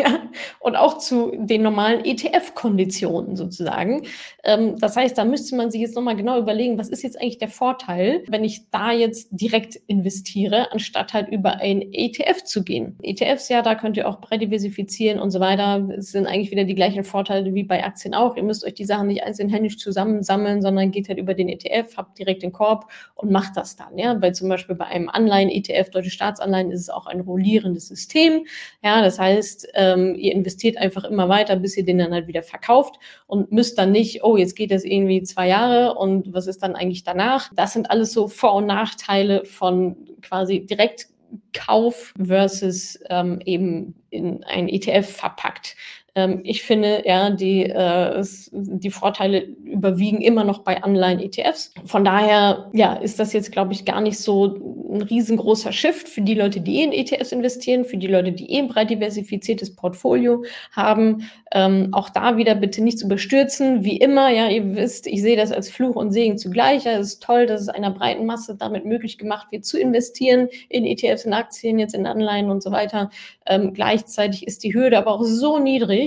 Ja, 0.00 0.22
und 0.60 0.76
auch 0.76 0.98
zu 0.98 1.32
den 1.36 1.62
normalen 1.62 2.04
ETF-Konditionen 2.04 3.36
sozusagen. 3.36 4.06
Ähm, 4.44 4.78
das 4.78 4.96
heißt, 4.96 5.16
da 5.18 5.24
müsste 5.24 5.56
man 5.56 5.70
sich 5.70 5.80
jetzt 5.80 5.94
nochmal 5.94 6.16
genau 6.16 6.38
überlegen, 6.38 6.78
was 6.78 6.88
ist 6.88 7.02
jetzt 7.02 7.20
eigentlich 7.20 7.38
der 7.38 7.48
Vorteil, 7.48 8.24
wenn 8.28 8.44
ich 8.44 8.70
da 8.70 8.92
jetzt 8.92 9.28
direkt 9.30 9.76
investiere, 9.86 10.72
anstatt 10.72 11.12
halt 11.12 11.28
über 11.28 11.56
ein 11.56 11.82
ETF 11.92 12.44
zu 12.44 12.64
gehen. 12.64 12.98
ETFs, 13.02 13.48
ja, 13.48 13.62
da 13.62 13.74
könnt 13.74 13.96
ihr 13.96 14.08
auch 14.08 14.20
breit 14.20 14.40
diversifizieren 14.40 15.20
und 15.20 15.30
so 15.30 15.40
weiter. 15.40 15.88
Es 15.96 16.12
sind 16.12 16.26
eigentlich 16.26 16.50
wieder 16.50 16.64
die 16.64 16.74
gleichen 16.74 17.04
Vorteile 17.04 17.54
wie 17.54 17.64
bei 17.64 17.84
Aktien 17.84 18.14
auch. 18.14 18.36
Ihr 18.36 18.42
müsst 18.42 18.64
euch 18.64 18.74
die 18.74 18.84
Sachen 18.84 19.08
nicht 19.08 19.22
einzeln 19.22 19.50
händisch 19.50 19.78
zusammensammeln, 19.78 20.62
sondern 20.62 20.90
geht 20.90 21.08
halt 21.08 21.18
über 21.18 21.34
den 21.34 21.48
ETF, 21.48 21.96
habt 21.96 22.18
direkt 22.18 22.42
den 22.42 22.52
Korb 22.52 22.90
und 23.14 23.30
macht 23.30 23.56
das 23.56 23.76
dann. 23.76 23.98
Ja, 23.98 24.14
bei 24.14 24.30
zum 24.30 24.48
Beispiel 24.48 24.76
bei 24.76 24.86
einem 24.86 25.10
Anleihen-ETF, 25.10 25.90
deutsche 25.90 26.10
Staatsanleihen, 26.10 26.70
ist 26.70 26.80
es 26.80 26.90
auch 26.90 27.06
ein 27.06 27.20
rollierendes 27.20 27.88
System. 27.88 28.46
Ja, 28.82 29.02
das 29.02 29.18
heißt, 29.18 29.68
ähm, 29.94 30.14
ihr 30.14 30.32
investiert 30.32 30.76
einfach 30.76 31.04
immer 31.04 31.28
weiter, 31.28 31.56
bis 31.56 31.76
ihr 31.76 31.84
den 31.84 31.98
dann 31.98 32.12
halt 32.12 32.26
wieder 32.26 32.42
verkauft 32.42 32.96
und 33.26 33.52
müsst 33.52 33.78
dann 33.78 33.92
nicht, 33.92 34.22
oh, 34.24 34.36
jetzt 34.36 34.56
geht 34.56 34.70
das 34.70 34.84
irgendwie 34.84 35.22
zwei 35.22 35.48
Jahre 35.48 35.94
und 35.94 36.32
was 36.32 36.46
ist 36.46 36.62
dann 36.62 36.74
eigentlich 36.74 37.04
danach? 37.04 37.50
Das 37.54 37.72
sind 37.72 37.90
alles 37.90 38.12
so 38.12 38.28
Vor- 38.28 38.54
und 38.54 38.66
Nachteile 38.66 39.44
von 39.44 39.96
quasi 40.22 40.66
Direktkauf 40.66 42.14
versus 42.22 42.98
ähm, 43.08 43.40
eben 43.44 43.94
in 44.10 44.44
ein 44.44 44.68
ETF 44.68 45.08
verpackt. 45.08 45.76
Ähm, 46.14 46.40
ich 46.44 46.62
finde, 46.62 47.02
ja, 47.04 47.30
die, 47.30 47.64
äh, 47.64 48.24
die 48.52 48.90
Vorteile 48.90 49.40
überwiegen 49.40 50.20
immer 50.20 50.44
noch 50.44 50.60
bei 50.60 50.82
Anleihen-ETFs. 50.82 51.72
Von 51.84 52.04
daher, 52.04 52.70
ja, 52.72 52.94
ist 52.94 53.18
das 53.18 53.32
jetzt, 53.32 53.52
glaube 53.52 53.72
ich, 53.72 53.84
gar 53.84 54.00
nicht 54.00 54.18
so 54.18 54.80
ein 54.92 55.02
riesengroßer 55.02 55.72
Shift 55.72 56.08
für 56.08 56.22
die 56.22 56.34
Leute, 56.34 56.60
die 56.60 56.80
eh 56.80 56.84
in 56.84 56.92
ETFs 56.92 57.32
investieren, 57.32 57.84
für 57.84 57.96
die 57.96 58.08
Leute, 58.08 58.32
die 58.32 58.52
eh 58.52 58.58
ein 58.58 58.68
breit 58.68 58.90
diversifiziertes 58.90 59.76
Portfolio 59.76 60.44
haben. 60.72 61.28
Ähm, 61.52 61.88
auch 61.92 62.10
da 62.10 62.36
wieder 62.36 62.54
bitte 62.54 62.82
nicht 62.82 62.98
zu 62.98 63.06
überstürzen. 63.06 63.84
Wie 63.84 63.96
immer, 63.96 64.30
ja, 64.30 64.48
ihr 64.48 64.74
wisst, 64.74 65.06
ich 65.06 65.22
sehe 65.22 65.36
das 65.36 65.52
als 65.52 65.70
Fluch 65.70 65.96
und 65.96 66.12
Segen 66.12 66.38
zugleich. 66.38 66.84
Ja, 66.84 66.92
es 66.92 67.08
ist 67.08 67.22
toll, 67.22 67.46
dass 67.46 67.60
es 67.60 67.68
einer 67.68 67.90
breiten 67.90 68.26
Masse 68.26 68.56
damit 68.56 68.84
möglich 68.84 69.18
gemacht 69.18 69.52
wird, 69.52 69.64
zu 69.64 69.78
investieren 69.78 70.48
in 70.68 70.84
ETFs, 70.84 71.24
in 71.24 71.32
Aktien, 71.32 71.78
jetzt 71.78 71.94
in 71.94 72.06
Anleihen 72.06 72.50
und 72.50 72.62
so 72.62 72.70
weiter. 72.70 73.10
Ähm, 73.46 73.72
gleichzeitig 73.74 74.46
ist 74.46 74.64
die 74.64 74.74
Hürde 74.74 74.98
aber 74.98 75.12
auch 75.12 75.22
so 75.22 75.58
niedrig, 75.58 75.99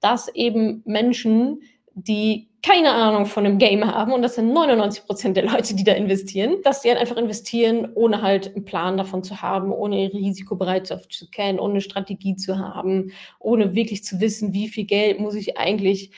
dass 0.00 0.28
eben 0.34 0.82
Menschen, 0.84 1.60
die 1.94 2.48
keine 2.64 2.92
Ahnung 2.92 3.26
von 3.26 3.44
dem 3.44 3.58
Game 3.58 3.84
haben, 3.84 4.12
und 4.12 4.22
das 4.22 4.36
sind 4.36 4.52
99 4.52 5.04
Prozent 5.04 5.36
der 5.36 5.44
Leute, 5.44 5.74
die 5.74 5.84
da 5.84 5.92
investieren, 5.92 6.56
dass 6.64 6.80
die 6.80 6.88
halt 6.88 6.98
einfach 6.98 7.18
investieren, 7.18 7.88
ohne 7.94 8.22
halt 8.22 8.54
einen 8.54 8.64
Plan 8.64 8.96
davon 8.96 9.22
zu 9.22 9.42
haben, 9.42 9.70
ohne 9.70 10.10
Risikobereitschaft 10.12 11.12
zu 11.12 11.28
kennen, 11.28 11.60
ohne 11.60 11.82
Strategie 11.82 12.36
zu 12.36 12.58
haben, 12.58 13.12
ohne 13.38 13.74
wirklich 13.74 14.02
zu 14.02 14.18
wissen, 14.18 14.54
wie 14.54 14.68
viel 14.68 14.84
Geld 14.84 15.20
muss 15.20 15.34
ich 15.34 15.58
eigentlich 15.58 16.10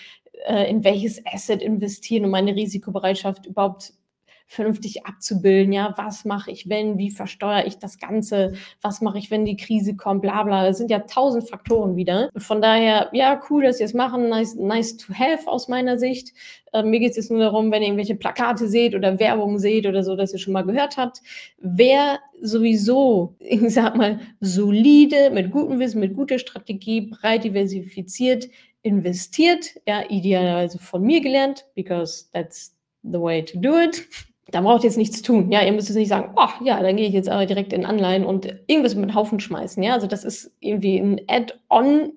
äh, 0.47 0.71
in 0.71 0.85
welches 0.85 1.21
Asset 1.27 1.63
investieren, 1.63 2.25
um 2.25 2.31
meine 2.31 2.55
Risikobereitschaft 2.55 3.47
überhaupt 3.47 3.93
vernünftig 4.47 5.05
abzubilden. 5.07 5.73
Ja, 5.73 5.95
was 5.97 6.25
mache 6.25 6.51
ich, 6.51 6.69
wenn, 6.69 6.99
wie 6.99 7.11
versteuere 7.11 7.67
ich 7.67 7.79
das 7.79 7.99
Ganze, 7.99 8.55
was 8.81 9.01
mache 9.01 9.19
ich, 9.19 9.31
wenn 9.31 9.45
die 9.45 9.57
Krise 9.57 9.97
kommt, 9.97 10.23
bla 10.23 10.43
bla. 10.45 10.65
Das 10.65 10.79
sind 10.79 10.91
ja 10.91 11.01
tausend 11.01 11.49
Faktoren 11.49 11.97
wieder. 11.97 12.31
Von 12.37 12.63
daher, 12.63 13.09
ja, 13.13 13.41
cool, 13.51 13.65
dass 13.65 13.81
ihr 13.81 13.87
es 13.87 13.95
machen, 13.95 14.29
nice, 14.29 14.55
nice 14.55 14.97
to 14.97 15.13
have 15.13 15.49
aus 15.49 15.69
meiner 15.69 15.99
Sicht. 15.99 16.33
Äh, 16.73 16.85
mir 16.85 17.01
geht 17.01 17.11
es 17.11 17.17
jetzt 17.17 17.31
nur 17.31 17.41
darum, 17.41 17.73
wenn 17.73 17.83
ihr 17.83 17.89
irgendwelche 17.89 18.15
Plakate 18.15 18.69
seht 18.69 18.95
oder 18.95 19.19
Werbung 19.19 19.59
seht 19.59 19.87
oder 19.87 20.03
so, 20.03 20.15
dass 20.15 20.33
ihr 20.33 20.39
schon 20.39 20.53
mal 20.53 20.63
gehört 20.63 20.97
habt. 20.97 21.23
Wer 21.59 22.21
sowieso, 22.41 23.35
ich 23.41 23.61
sag 23.73 23.97
mal, 23.97 24.21
solide, 24.41 25.31
mit 25.31 25.51
gutem 25.51 25.81
Wissen, 25.81 26.01
mit 26.01 26.15
guter 26.15 26.39
Strategie, 26.39 27.03
breit 27.03 27.45
diversifiziert, 27.45 28.49
investiert, 28.83 29.81
ja, 29.89 30.05
idealerweise 30.09 30.79
von 30.79 31.03
mir 31.03 31.21
gelernt, 31.21 31.67
because 31.75 32.31
that's 32.33 32.77
the 33.03 33.21
way 33.21 33.45
to 33.45 33.59
do 33.59 33.81
it 33.81 34.07
da 34.49 34.61
braucht 34.61 34.85
ihr 34.85 34.91
jetzt 34.91 34.97
nichts 34.97 35.23
tun. 35.23 35.51
Ja, 35.51 35.63
ihr 35.63 35.73
müsst 35.73 35.89
jetzt 35.89 35.97
nicht 35.97 36.09
sagen, 36.09 36.33
oh 36.37 36.65
ja, 36.65 36.81
dann 36.81 36.97
gehe 36.97 37.09
ich 37.09 37.15
jetzt 37.15 37.29
aber 37.29 37.47
direkt 37.47 37.73
in 37.73 37.85
Anleihen 37.85 38.25
und 38.25 38.47
irgendwas 38.69 38.95
mit 38.95 39.13
Haufen 39.13 39.41
schmeißen. 39.41 39.83
Ja, 39.83 39.95
also 39.95 40.07
das 40.07 40.25
ist 40.25 40.53
irgendwie 40.61 40.99
ein 40.99 41.21
Add-on, 41.27 42.13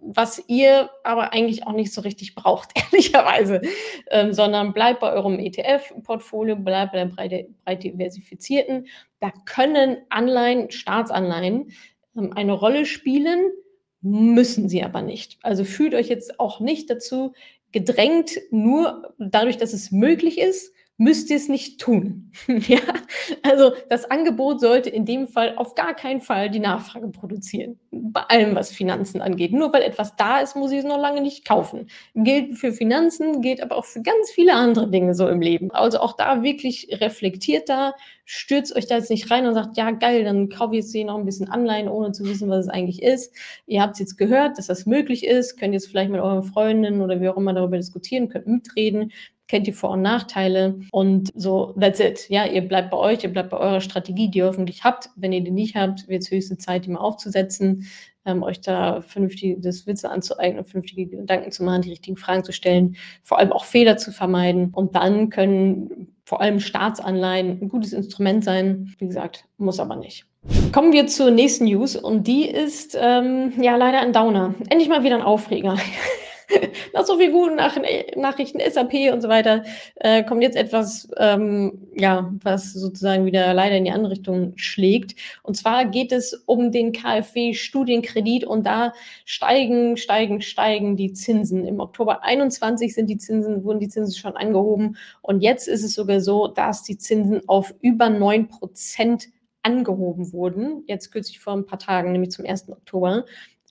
was 0.00 0.44
ihr 0.46 0.90
aber 1.02 1.32
eigentlich 1.32 1.66
auch 1.66 1.72
nicht 1.72 1.92
so 1.92 2.00
richtig 2.02 2.36
braucht, 2.36 2.70
ehrlicherweise. 2.92 3.62
Ähm, 4.10 4.32
sondern 4.32 4.72
bleibt 4.72 5.00
bei 5.00 5.12
eurem 5.12 5.40
ETF-Portfolio, 5.40 6.54
bleibt 6.54 6.92
bei 6.92 6.98
der 6.98 7.06
breit, 7.06 7.46
breit 7.64 7.82
diversifizierten. 7.82 8.86
Da 9.18 9.32
können 9.44 9.96
Anleihen, 10.08 10.70
Staatsanleihen 10.70 11.72
ähm, 12.16 12.32
eine 12.34 12.52
Rolle 12.52 12.86
spielen, 12.86 13.50
müssen 14.02 14.68
sie 14.68 14.84
aber 14.84 15.02
nicht. 15.02 15.38
Also 15.42 15.64
fühlt 15.64 15.94
euch 15.94 16.08
jetzt 16.08 16.38
auch 16.38 16.60
nicht 16.60 16.90
dazu 16.90 17.32
gedrängt, 17.72 18.38
nur 18.50 19.14
dadurch, 19.18 19.56
dass 19.56 19.72
es 19.72 19.90
möglich 19.90 20.38
ist, 20.38 20.72
müsst 21.02 21.30
ihr 21.30 21.36
es 21.36 21.48
nicht 21.48 21.80
tun. 21.80 22.30
ja? 22.46 22.78
Also 23.42 23.72
das 23.88 24.10
Angebot 24.10 24.60
sollte 24.60 24.88
in 24.88 25.04
dem 25.04 25.26
Fall 25.26 25.54
auf 25.56 25.74
gar 25.74 25.94
keinen 25.94 26.20
Fall 26.20 26.48
die 26.48 26.60
Nachfrage 26.60 27.08
produzieren. 27.08 27.78
Bei 27.90 28.22
allem, 28.28 28.54
was 28.54 28.70
Finanzen 28.70 29.20
angeht. 29.20 29.52
Nur 29.52 29.72
weil 29.72 29.82
etwas 29.82 30.16
da 30.16 30.38
ist, 30.38 30.54
muss 30.54 30.70
ich 30.70 30.78
es 30.78 30.84
noch 30.84 31.00
lange 31.00 31.20
nicht 31.20 31.44
kaufen. 31.44 31.88
Gilt 32.14 32.56
für 32.56 32.72
Finanzen, 32.72 33.40
gilt 33.42 33.60
aber 33.62 33.76
auch 33.76 33.84
für 33.84 34.00
ganz 34.00 34.30
viele 34.30 34.54
andere 34.54 34.88
Dinge 34.88 35.14
so 35.14 35.28
im 35.28 35.40
Leben. 35.40 35.70
Also 35.72 35.98
auch 35.98 36.16
da 36.16 36.42
wirklich 36.42 36.88
reflektiert 37.00 37.68
da, 37.68 37.94
stürzt 38.24 38.74
euch 38.76 38.86
da 38.86 38.96
jetzt 38.96 39.10
nicht 39.10 39.30
rein 39.30 39.46
und 39.46 39.54
sagt, 39.54 39.76
ja 39.76 39.90
geil, 39.90 40.24
dann 40.24 40.48
kaufe 40.48 40.74
ich 40.74 40.82
jetzt 40.82 40.92
hier 40.92 41.04
noch 41.04 41.18
ein 41.18 41.24
bisschen 41.24 41.48
Anleihen, 41.48 41.88
ohne 41.88 42.12
zu 42.12 42.24
wissen, 42.24 42.48
was 42.48 42.66
es 42.66 42.68
eigentlich 42.68 43.02
ist. 43.02 43.34
Ihr 43.66 43.82
habt 43.82 43.98
jetzt 43.98 44.16
gehört, 44.16 44.58
dass 44.58 44.68
das 44.68 44.86
möglich 44.86 45.26
ist, 45.26 45.58
könnt 45.58 45.74
jetzt 45.74 45.88
vielleicht 45.88 46.10
mit 46.10 46.20
euren 46.20 46.44
Freundinnen 46.44 47.00
oder 47.00 47.20
wie 47.20 47.28
auch 47.28 47.36
immer 47.36 47.52
darüber 47.52 47.76
diskutieren, 47.76 48.28
könnt 48.28 48.46
mitreden 48.46 49.12
kennt 49.48 49.66
die 49.66 49.72
Vor- 49.72 49.90
und 49.90 50.02
Nachteile 50.02 50.80
und 50.92 51.30
so, 51.34 51.74
that's 51.78 52.00
it. 52.00 52.28
Ja, 52.28 52.46
ihr 52.46 52.62
bleibt 52.62 52.90
bei 52.90 52.96
euch, 52.96 53.22
ihr 53.22 53.32
bleibt 53.32 53.50
bei 53.50 53.58
eurer 53.58 53.80
Strategie, 53.80 54.30
die 54.30 54.38
ihr 54.38 54.46
hoffentlich 54.46 54.84
habt. 54.84 55.10
Wenn 55.16 55.32
ihr 55.32 55.42
die 55.42 55.50
nicht 55.50 55.76
habt, 55.76 56.08
wird 56.08 56.22
es 56.22 56.30
höchste 56.30 56.58
Zeit, 56.58 56.86
die 56.86 56.90
mal 56.90 57.00
aufzusetzen, 57.00 57.86
ähm, 58.24 58.42
euch 58.42 58.60
da 58.60 59.00
vernünftiges 59.02 59.86
Witze 59.86 60.10
anzueignen, 60.10 60.64
vernünftige 60.64 61.06
Gedanken 61.06 61.50
zu 61.50 61.64
machen, 61.64 61.82
die 61.82 61.90
richtigen 61.90 62.16
Fragen 62.16 62.44
zu 62.44 62.52
stellen, 62.52 62.96
vor 63.22 63.38
allem 63.38 63.52
auch 63.52 63.64
Fehler 63.64 63.96
zu 63.96 64.12
vermeiden. 64.12 64.70
Und 64.72 64.94
dann 64.94 65.30
können 65.30 66.14
vor 66.24 66.40
allem 66.40 66.60
Staatsanleihen 66.60 67.60
ein 67.60 67.68
gutes 67.68 67.92
Instrument 67.92 68.44
sein. 68.44 68.94
Wie 68.98 69.06
gesagt, 69.06 69.44
muss 69.58 69.80
aber 69.80 69.96
nicht. 69.96 70.24
Kommen 70.72 70.92
wir 70.92 71.06
zur 71.06 71.30
nächsten 71.30 71.66
News 71.66 71.94
und 71.94 72.26
die 72.26 72.48
ist 72.48 72.96
ähm, 73.00 73.52
ja 73.60 73.76
leider 73.76 74.00
ein 74.00 74.12
Downer. 74.12 74.54
Endlich 74.70 74.88
mal 74.88 75.04
wieder 75.04 75.16
ein 75.16 75.22
Aufreger. 75.22 75.76
nach 76.92 77.04
so 77.04 77.18
vielen 77.18 77.32
guten 77.32 77.56
Nach 77.56 77.76
Nachrichten, 78.16 78.60
SAP 78.60 79.12
und 79.12 79.20
so 79.20 79.28
weiter, 79.28 79.64
äh, 79.96 80.22
kommt 80.24 80.42
jetzt 80.42 80.56
etwas, 80.56 81.08
ähm, 81.16 81.88
ja, 81.94 82.32
was 82.42 82.72
sozusagen 82.72 83.26
wieder 83.26 83.52
leider 83.54 83.76
in 83.76 83.84
die 83.84 83.90
andere 83.90 84.12
Richtung 84.12 84.52
schlägt. 84.56 85.14
Und 85.42 85.56
zwar 85.56 85.86
geht 85.86 86.12
es 86.12 86.34
um 86.46 86.72
den 86.72 86.92
KfW-Studienkredit 86.92 88.44
und 88.44 88.66
da 88.66 88.92
steigen, 89.24 89.96
steigen, 89.96 90.40
steigen 90.40 90.96
die 90.96 91.12
Zinsen. 91.12 91.66
Im 91.66 91.80
Oktober 91.80 92.22
21 92.22 92.94
sind 92.94 93.08
die 93.08 93.18
Zinsen, 93.18 93.64
wurden 93.64 93.80
die 93.80 93.88
Zinsen 93.88 94.14
schon 94.14 94.36
angehoben 94.36 94.96
und 95.22 95.40
jetzt 95.40 95.68
ist 95.68 95.84
es 95.84 95.94
sogar 95.94 96.20
so, 96.20 96.48
dass 96.48 96.82
die 96.82 96.98
Zinsen 96.98 97.48
auf 97.48 97.74
über 97.80 98.08
9 98.08 98.48
Prozent 98.48 99.28
angehoben 99.62 100.32
wurden, 100.32 100.84
jetzt 100.86 101.12
kürzlich 101.12 101.40
vor 101.40 101.52
ein 101.54 101.66
paar 101.66 101.78
Tagen, 101.78 102.12
nämlich 102.12 102.30
zum 102.30 102.44
1. 102.44 102.68
Oktober. 102.68 103.24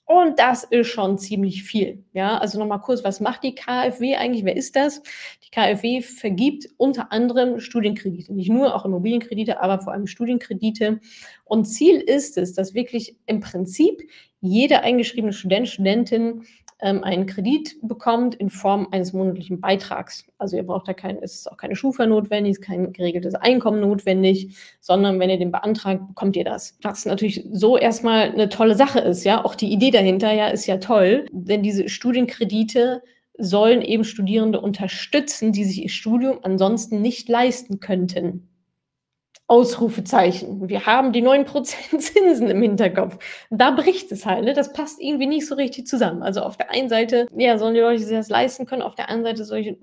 Und 0.04 0.38
das 0.38 0.64
ist 0.64 0.88
schon 0.88 1.16
ziemlich 1.16 1.62
viel. 1.62 2.04
Ja, 2.12 2.36
also 2.38 2.58
nochmal 2.58 2.80
kurz, 2.80 3.04
was 3.04 3.20
macht 3.20 3.44
die 3.44 3.54
KfW 3.54 4.16
eigentlich? 4.16 4.44
Wer 4.44 4.56
ist 4.56 4.74
das? 4.74 5.00
Die 5.44 5.50
KfW 5.50 6.02
vergibt 6.02 6.68
unter 6.76 7.12
anderem 7.12 7.60
Studienkredite, 7.60 8.34
nicht 8.34 8.50
nur 8.50 8.74
auch 8.74 8.84
Immobilienkredite, 8.84 9.60
aber 9.60 9.78
vor 9.78 9.92
allem 9.92 10.06
Studienkredite. 10.06 11.00
Und 11.44 11.66
Ziel 11.66 12.00
ist 12.00 12.36
es, 12.36 12.52
dass 12.52 12.74
wirklich 12.74 13.16
im 13.26 13.40
Prinzip 13.40 14.02
jeder 14.40 14.82
eingeschriebene 14.82 15.32
Student, 15.32 15.68
Studentin 15.68 16.42
ähm, 16.82 17.04
einen 17.04 17.26
Kredit 17.26 17.76
bekommt 17.82 18.34
in 18.34 18.50
Form 18.50 18.88
eines 18.90 19.12
monatlichen 19.12 19.60
Beitrags. 19.60 20.26
Also 20.38 20.56
ihr 20.56 20.64
braucht 20.64 20.88
da 20.88 20.92
kein, 20.92 21.16
es 21.22 21.34
ist 21.34 21.50
auch 21.50 21.56
keine 21.56 21.76
Schufa 21.76 22.06
notwendig, 22.06 22.52
es 22.52 22.58
ist 22.58 22.66
kein 22.66 22.92
geregeltes 22.92 23.34
Einkommen 23.36 23.80
notwendig, 23.80 24.56
sondern 24.80 25.18
wenn 25.20 25.30
ihr 25.30 25.38
den 25.38 25.52
beantragt, 25.52 26.06
bekommt 26.08 26.36
ihr 26.36 26.44
das. 26.44 26.76
Was 26.82 27.06
natürlich 27.06 27.46
so 27.52 27.78
erstmal 27.78 28.32
eine 28.32 28.48
tolle 28.48 28.74
Sache 28.74 28.98
ist, 28.98 29.24
ja. 29.24 29.44
Auch 29.44 29.54
die 29.54 29.72
Idee 29.72 29.92
dahinter 29.92 30.32
ja 30.32 30.48
ist 30.48 30.66
ja 30.66 30.78
toll, 30.78 31.26
denn 31.32 31.62
diese 31.62 31.88
Studienkredite 31.88 33.02
sollen 33.38 33.80
eben 33.80 34.04
Studierende 34.04 34.60
unterstützen, 34.60 35.52
die 35.52 35.64
sich 35.64 35.82
ihr 35.82 35.88
Studium 35.88 36.40
ansonsten 36.42 37.00
nicht 37.00 37.28
leisten 37.28 37.80
könnten. 37.80 38.51
Ausrufezeichen. 39.48 40.68
Wir 40.68 40.86
haben 40.86 41.12
die 41.12 41.22
9% 41.22 41.98
Zinsen 41.98 42.48
im 42.48 42.62
Hinterkopf. 42.62 43.18
Da 43.50 43.70
bricht 43.70 44.10
es 44.12 44.24
halt. 44.24 44.44
Ne? 44.44 44.54
Das 44.54 44.72
passt 44.72 45.00
irgendwie 45.00 45.26
nicht 45.26 45.46
so 45.46 45.54
richtig 45.54 45.86
zusammen. 45.86 46.22
Also 46.22 46.40
auf 46.40 46.56
der 46.56 46.70
einen 46.70 46.88
Seite, 46.88 47.26
ja, 47.36 47.58
sollen 47.58 47.74
die 47.74 47.80
Leute 47.80 48.02
sich 48.02 48.16
das 48.16 48.30
leisten 48.30 48.66
können, 48.66 48.82
auf 48.82 48.94
der 48.94 49.10
anderen 49.10 49.36
Seite 49.36 49.44
solche 49.44 49.76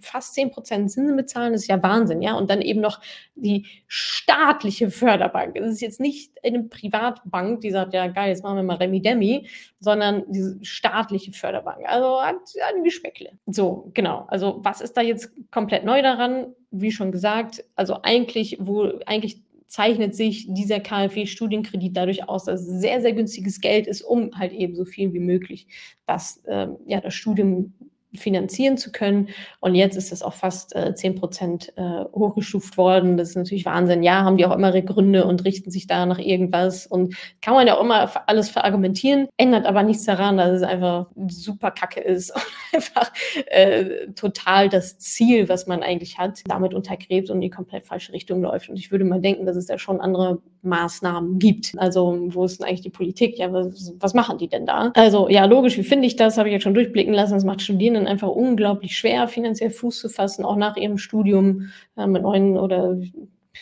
fast 0.00 0.36
10% 0.36 0.86
Zinsen 0.86 1.16
bezahlen, 1.16 1.52
das 1.52 1.62
ist 1.62 1.68
ja 1.68 1.82
Wahnsinn, 1.82 2.22
ja. 2.22 2.34
Und 2.34 2.50
dann 2.50 2.60
eben 2.60 2.80
noch 2.80 3.00
die 3.40 3.66
staatliche 3.86 4.90
Förderbank. 4.90 5.56
Es 5.56 5.72
ist 5.72 5.80
jetzt 5.80 6.00
nicht 6.00 6.32
eine 6.44 6.64
Privatbank, 6.64 7.60
die 7.60 7.70
sagt, 7.70 7.94
ja 7.94 8.06
geil, 8.08 8.28
jetzt 8.28 8.42
machen 8.42 8.56
wir 8.56 8.62
mal 8.62 8.76
Remi 8.76 9.00
Demi, 9.00 9.48
sondern 9.80 10.24
diese 10.28 10.58
staatliche 10.64 11.32
Förderbank. 11.32 11.86
Also 11.86 12.20
hat 12.20 12.36
ein 12.74 12.84
Geschmäckle. 12.84 13.32
So, 13.46 13.90
genau. 13.94 14.26
Also 14.28 14.60
was 14.62 14.80
ist 14.80 14.96
da 14.96 15.02
jetzt 15.02 15.30
komplett 15.50 15.84
neu 15.84 16.02
daran? 16.02 16.54
Wie 16.70 16.92
schon 16.92 17.12
gesagt, 17.12 17.64
also 17.76 17.98
eigentlich, 18.02 18.58
wo 18.60 18.92
eigentlich 19.06 19.42
zeichnet 19.68 20.14
sich 20.14 20.46
dieser 20.48 20.80
KfW-Studienkredit 20.80 21.96
dadurch 21.96 22.28
aus, 22.28 22.44
dass 22.44 22.62
es 22.62 22.80
sehr, 22.80 23.00
sehr 23.00 23.12
günstiges 23.12 23.60
Geld 23.60 23.86
ist, 23.86 24.02
um 24.02 24.30
halt 24.36 24.52
eben 24.52 24.74
so 24.74 24.84
viel 24.84 25.12
wie 25.12 25.20
möglich 25.20 25.66
das, 26.06 26.42
ähm, 26.48 26.76
ja, 26.86 27.00
das 27.00 27.14
Studium 27.14 27.74
finanzieren 28.18 28.76
zu 28.76 28.92
können. 28.92 29.28
Und 29.60 29.74
jetzt 29.74 29.96
ist 29.96 30.12
es 30.12 30.22
auch 30.22 30.34
fast 30.34 30.74
äh, 30.74 30.94
10 30.94 31.14
Prozent 31.16 31.72
äh, 31.76 32.04
hochgestuft 32.12 32.76
worden. 32.76 33.16
Das 33.16 33.30
ist 33.30 33.36
natürlich 33.36 33.64
Wahnsinn. 33.64 34.02
Ja, 34.02 34.24
haben 34.24 34.36
die 34.36 34.46
auch 34.46 34.54
immer 34.54 34.68
ihre 34.68 34.82
Gründe 34.82 35.24
und 35.24 35.44
richten 35.44 35.70
sich 35.70 35.86
da 35.86 36.06
nach 36.06 36.18
irgendwas. 36.18 36.86
Und 36.86 37.16
kann 37.40 37.54
man 37.54 37.66
ja 37.66 37.76
auch 37.76 37.82
immer 37.82 38.10
alles 38.26 38.50
verargumentieren, 38.50 39.28
ändert 39.36 39.66
aber 39.66 39.82
nichts 39.82 40.04
daran, 40.04 40.36
dass 40.36 40.50
es 40.50 40.62
einfach 40.62 41.06
super 41.28 41.70
kacke 41.70 42.00
ist 42.00 42.34
und 42.34 42.42
einfach 42.72 43.12
äh, 43.46 44.08
total 44.14 44.68
das 44.68 44.98
Ziel, 44.98 45.48
was 45.48 45.66
man 45.66 45.82
eigentlich 45.82 46.18
hat, 46.18 46.42
damit 46.46 46.74
untergräbt 46.74 47.30
und 47.30 47.36
in 47.36 47.42
die 47.42 47.50
komplett 47.50 47.84
falsche 47.84 48.12
Richtung 48.12 48.42
läuft. 48.42 48.68
Und 48.68 48.78
ich 48.78 48.90
würde 48.90 49.04
mal 49.04 49.20
denken, 49.20 49.46
dass 49.46 49.56
es 49.56 49.66
da 49.66 49.78
schon 49.78 50.00
andere 50.00 50.40
Maßnahmen 50.62 51.38
gibt. 51.38 51.72
Also, 51.76 52.18
wo 52.28 52.44
ist 52.44 52.60
denn 52.60 52.66
eigentlich 52.66 52.82
die 52.82 52.90
Politik? 52.90 53.38
Ja, 53.38 53.52
was, 53.52 53.94
was 53.98 54.14
machen 54.14 54.38
die 54.38 54.48
denn 54.48 54.66
da? 54.66 54.92
Also, 54.94 55.28
ja, 55.28 55.44
logisch, 55.44 55.76
wie 55.78 55.82
finde 55.82 56.06
ich 56.06 56.16
das? 56.16 56.38
Habe 56.38 56.48
ich 56.48 56.52
jetzt 56.52 56.62
schon 56.62 56.74
durchblicken 56.74 57.14
lassen. 57.14 57.34
Das 57.34 57.44
macht 57.44 57.62
Studierenden 57.62 58.06
einfach 58.06 58.28
unglaublich 58.28 58.96
schwer, 58.96 59.28
finanziell 59.28 59.70
Fuß 59.70 60.00
zu 60.00 60.08
fassen, 60.08 60.44
auch 60.44 60.56
nach 60.56 60.76
ihrem 60.76 60.98
Studium 60.98 61.70
äh, 61.96 62.06
mit 62.06 62.22
neuen 62.22 62.56
oder 62.56 62.96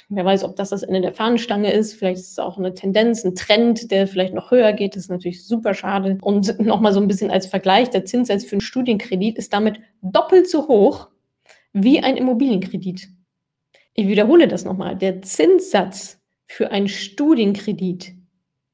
wer 0.09 0.25
weiß, 0.25 0.45
ob 0.45 0.57
das 0.57 0.71
das 0.71 0.83
Ende 0.83 1.01
der 1.01 1.13
Fahnenstange 1.13 1.73
ist. 1.73 1.95
Vielleicht 1.95 2.21
ist 2.21 2.33
es 2.33 2.39
auch 2.39 2.59
eine 2.59 2.75
Tendenz, 2.75 3.25
ein 3.25 3.35
Trend, 3.35 3.91
der 3.91 4.07
vielleicht 4.07 4.35
noch 4.35 4.51
höher 4.51 4.73
geht. 4.73 4.95
Das 4.95 5.05
ist 5.05 5.11
natürlich 5.11 5.47
super 5.47 5.75
schade. 5.75 6.19
Und 6.21 6.59
nochmal 6.61 6.93
so 6.93 7.01
ein 7.01 7.09
bisschen 7.09 7.31
als 7.31 7.47
Vergleich, 7.47 7.91
der 7.91 8.05
Zinssatz 8.05 8.45
für 8.45 8.53
einen 8.53 8.61
Studienkredit 8.61 9.39
ist 9.39 9.53
damit 9.53 9.81
doppelt 10.03 10.49
so 10.49 10.69
hoch 10.69 11.09
wie 11.73 12.01
ein 12.01 12.17
Immobilienkredit. 12.17 13.09
Ich 13.95 14.09
wiederhole 14.09 14.49
das 14.49 14.65
nochmal. 14.65 14.97
Der 14.97 15.23
Zinssatz 15.23 16.21
für 16.47 16.71
einen 16.71 16.89
Studienkredit 16.89 18.15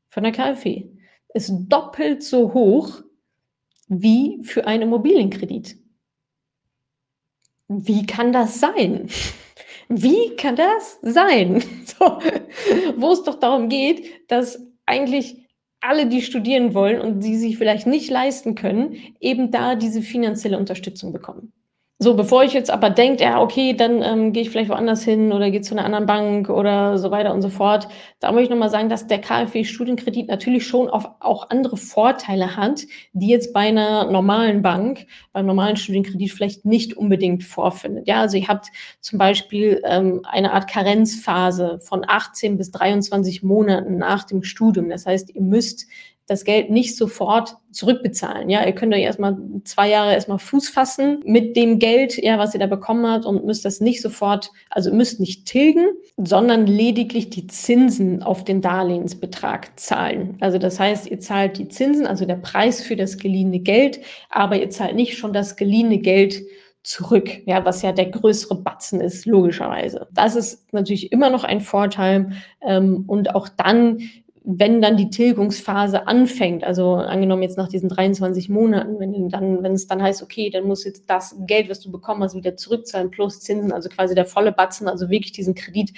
von 0.08 0.22
der 0.22 0.32
KfW 0.32 0.86
ist 1.34 1.52
doppelt 1.68 2.22
so 2.22 2.52
hoch 2.52 3.02
wie 3.88 4.40
für 4.42 4.66
einen 4.66 4.84
Immobilienkredit. 4.84 5.76
wie 7.68 8.06
kann 8.06 8.32
das 8.32 8.60
sein? 8.60 9.08
Wie 9.88 10.36
kann 10.36 10.56
das 10.56 10.98
sein? 11.02 11.62
So, 11.84 12.18
wo 12.96 13.12
es 13.12 13.22
doch 13.22 13.38
darum 13.38 13.68
geht, 13.68 14.30
dass 14.30 14.66
eigentlich 14.86 15.46
alle, 15.80 16.06
die 16.06 16.22
studieren 16.22 16.74
wollen 16.74 17.00
und 17.00 17.20
die 17.20 17.36
sich 17.36 17.58
vielleicht 17.58 17.86
nicht 17.86 18.10
leisten 18.10 18.54
können, 18.54 18.96
eben 19.20 19.50
da 19.50 19.74
diese 19.74 20.00
finanzielle 20.00 20.58
Unterstützung 20.58 21.12
bekommen. 21.12 21.52
So, 22.02 22.14
bevor 22.14 22.42
ich 22.42 22.52
jetzt 22.52 22.68
aber 22.68 22.90
denkt, 22.90 23.20
ja, 23.20 23.40
okay, 23.40 23.74
dann 23.74 24.02
ähm, 24.02 24.32
gehe 24.32 24.42
ich 24.42 24.50
vielleicht 24.50 24.70
woanders 24.70 25.04
hin 25.04 25.30
oder 25.30 25.52
gehe 25.52 25.60
zu 25.60 25.72
einer 25.72 25.84
anderen 25.84 26.04
Bank 26.04 26.48
oder 26.50 26.98
so 26.98 27.12
weiter 27.12 27.32
und 27.32 27.42
so 27.42 27.48
fort. 27.48 27.86
Da 28.18 28.32
muss 28.32 28.42
ich 28.42 28.50
nochmal 28.50 28.70
sagen, 28.70 28.88
dass 28.88 29.06
der 29.06 29.20
KfW-Studienkredit 29.20 30.26
natürlich 30.26 30.66
schon 30.66 30.90
auf, 30.90 31.08
auch 31.20 31.50
andere 31.50 31.76
Vorteile 31.76 32.56
hat, 32.56 32.82
die 33.12 33.28
jetzt 33.28 33.52
bei 33.52 33.68
einer 33.68 34.10
normalen 34.10 34.62
Bank, 34.62 35.06
beim 35.32 35.46
normalen 35.46 35.76
Studienkredit 35.76 36.32
vielleicht 36.32 36.64
nicht 36.64 36.96
unbedingt 36.96 37.44
vorfindet. 37.44 38.08
Ja, 38.08 38.22
also 38.22 38.36
ihr 38.36 38.48
habt 38.48 38.66
zum 39.00 39.20
Beispiel 39.20 39.80
ähm, 39.84 40.22
eine 40.24 40.54
Art 40.54 40.68
Karenzphase 40.68 41.78
von 41.84 42.04
18 42.04 42.56
bis 42.56 42.72
23 42.72 43.44
Monaten 43.44 43.96
nach 43.96 44.24
dem 44.24 44.42
Studium. 44.42 44.88
Das 44.88 45.06
heißt, 45.06 45.32
ihr 45.36 45.42
müsst 45.42 45.86
das 46.26 46.44
Geld 46.44 46.70
nicht 46.70 46.96
sofort 46.96 47.56
zurückbezahlen. 47.72 48.48
Ja, 48.48 48.64
ihr 48.64 48.72
könnt 48.72 48.94
euch 48.94 49.02
erstmal 49.02 49.36
zwei 49.64 49.88
Jahre 49.88 50.12
erstmal 50.12 50.38
Fuß 50.38 50.68
fassen 50.68 51.20
mit 51.24 51.56
dem 51.56 51.78
Geld, 51.78 52.16
ja, 52.22 52.38
was 52.38 52.54
ihr 52.54 52.60
da 52.60 52.66
bekommen 52.66 53.06
habt 53.06 53.24
und 53.24 53.44
müsst 53.44 53.64
das 53.64 53.80
nicht 53.80 54.00
sofort, 54.00 54.50
also 54.70 54.92
müsst 54.92 55.20
nicht 55.20 55.46
tilgen, 55.46 55.86
sondern 56.16 56.66
lediglich 56.66 57.30
die 57.30 57.46
Zinsen 57.46 58.22
auf 58.22 58.44
den 58.44 58.60
Darlehensbetrag 58.60 59.78
zahlen. 59.78 60.36
Also 60.40 60.58
das 60.58 60.78
heißt, 60.78 61.10
ihr 61.10 61.20
zahlt 61.20 61.58
die 61.58 61.68
Zinsen, 61.68 62.06
also 62.06 62.24
der 62.24 62.36
Preis 62.36 62.82
für 62.82 62.96
das 62.96 63.18
geliehene 63.18 63.60
Geld, 63.60 64.00
aber 64.30 64.56
ihr 64.56 64.70
zahlt 64.70 64.94
nicht 64.94 65.16
schon 65.18 65.32
das 65.32 65.56
geliehene 65.56 65.98
Geld 65.98 66.42
zurück, 66.82 67.30
ja, 67.46 67.64
was 67.64 67.82
ja 67.82 67.92
der 67.92 68.06
größere 68.06 68.56
Batzen 68.56 69.00
ist, 69.00 69.24
logischerweise. 69.24 70.08
Das 70.12 70.34
ist 70.34 70.72
natürlich 70.72 71.12
immer 71.12 71.30
noch 71.30 71.44
ein 71.44 71.60
Vorteil. 71.60 72.32
Ähm, 72.60 73.04
und 73.06 73.34
auch 73.34 73.48
dann 73.48 74.00
wenn 74.44 74.82
dann 74.82 74.96
die 74.96 75.10
Tilgungsphase 75.10 76.06
anfängt, 76.06 76.64
also 76.64 76.94
angenommen 76.94 77.42
jetzt 77.42 77.58
nach 77.58 77.68
diesen 77.68 77.88
23 77.88 78.48
Monaten, 78.48 78.98
wenn 78.98 79.28
dann, 79.28 79.62
wenn 79.62 79.72
es 79.72 79.86
dann 79.86 80.02
heißt, 80.02 80.22
okay, 80.22 80.50
dann 80.50 80.64
muss 80.64 80.84
jetzt 80.84 81.08
das 81.08 81.36
Geld, 81.46 81.70
was 81.70 81.80
du 81.80 81.90
bekommen 81.90 82.22
hast, 82.22 82.34
wieder 82.34 82.56
zurückzahlen 82.56 83.10
plus 83.10 83.40
Zinsen, 83.40 83.72
also 83.72 83.88
quasi 83.88 84.14
der 84.14 84.24
volle 84.24 84.52
Batzen, 84.52 84.88
also 84.88 85.10
wirklich 85.10 85.32
diesen 85.32 85.54
Kredit 85.54 85.92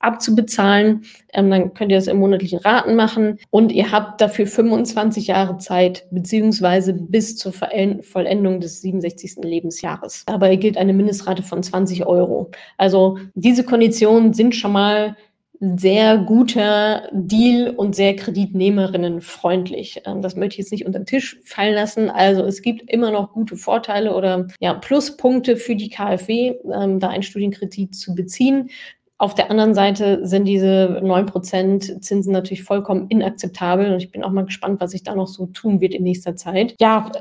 abzubezahlen, 0.00 1.04
ähm, 1.34 1.50
dann 1.50 1.74
könnt 1.74 1.92
ihr 1.92 1.98
das 1.98 2.06
im 2.06 2.16
monatlichen 2.16 2.58
Raten 2.58 2.96
machen 2.96 3.38
und 3.50 3.70
ihr 3.70 3.92
habt 3.92 4.20
dafür 4.20 4.46
25 4.46 5.26
Jahre 5.26 5.58
Zeit, 5.58 6.06
beziehungsweise 6.10 6.94
bis 6.94 7.36
zur 7.36 7.52
Vollendung 7.52 8.60
des 8.60 8.80
67. 8.80 9.44
Lebensjahres. 9.44 10.24
Dabei 10.26 10.56
gilt 10.56 10.78
eine 10.78 10.94
Mindestrate 10.94 11.42
von 11.42 11.62
20 11.62 12.06
Euro. 12.06 12.50
Also 12.78 13.18
diese 13.34 13.62
Konditionen 13.62 14.32
sind 14.32 14.56
schon 14.56 14.72
mal 14.72 15.16
sehr 15.60 16.16
guter 16.16 17.08
Deal 17.12 17.70
und 17.70 17.94
sehr 17.94 18.16
kreditnehmerinnenfreundlich. 18.16 20.02
Ähm, 20.06 20.22
das 20.22 20.34
möchte 20.34 20.54
ich 20.54 20.58
jetzt 20.58 20.72
nicht 20.72 20.86
unter 20.86 21.00
den 21.00 21.06
Tisch 21.06 21.38
fallen 21.44 21.74
lassen. 21.74 22.08
Also 22.08 22.44
es 22.44 22.62
gibt 22.62 22.90
immer 22.90 23.10
noch 23.10 23.32
gute 23.32 23.56
Vorteile 23.56 24.14
oder 24.14 24.48
ja, 24.58 24.72
Pluspunkte 24.72 25.58
für 25.58 25.76
die 25.76 25.90
KfW, 25.90 26.54
ähm, 26.72 26.98
da 26.98 27.08
einen 27.08 27.22
Studienkredit 27.22 27.94
zu 27.94 28.14
beziehen. 28.14 28.70
Auf 29.18 29.34
der 29.34 29.50
anderen 29.50 29.74
Seite 29.74 30.26
sind 30.26 30.46
diese 30.46 30.98
9% 31.02 32.00
Zinsen 32.00 32.32
natürlich 32.32 32.62
vollkommen 32.62 33.08
inakzeptabel 33.10 33.92
und 33.92 33.98
ich 33.98 34.10
bin 34.10 34.24
auch 34.24 34.30
mal 34.30 34.46
gespannt, 34.46 34.80
was 34.80 34.92
sich 34.92 35.02
da 35.02 35.14
noch 35.14 35.28
so 35.28 35.44
tun 35.44 35.82
wird 35.82 35.92
in 35.92 36.04
nächster 36.04 36.36
Zeit. 36.36 36.74
Ja, 36.80 37.12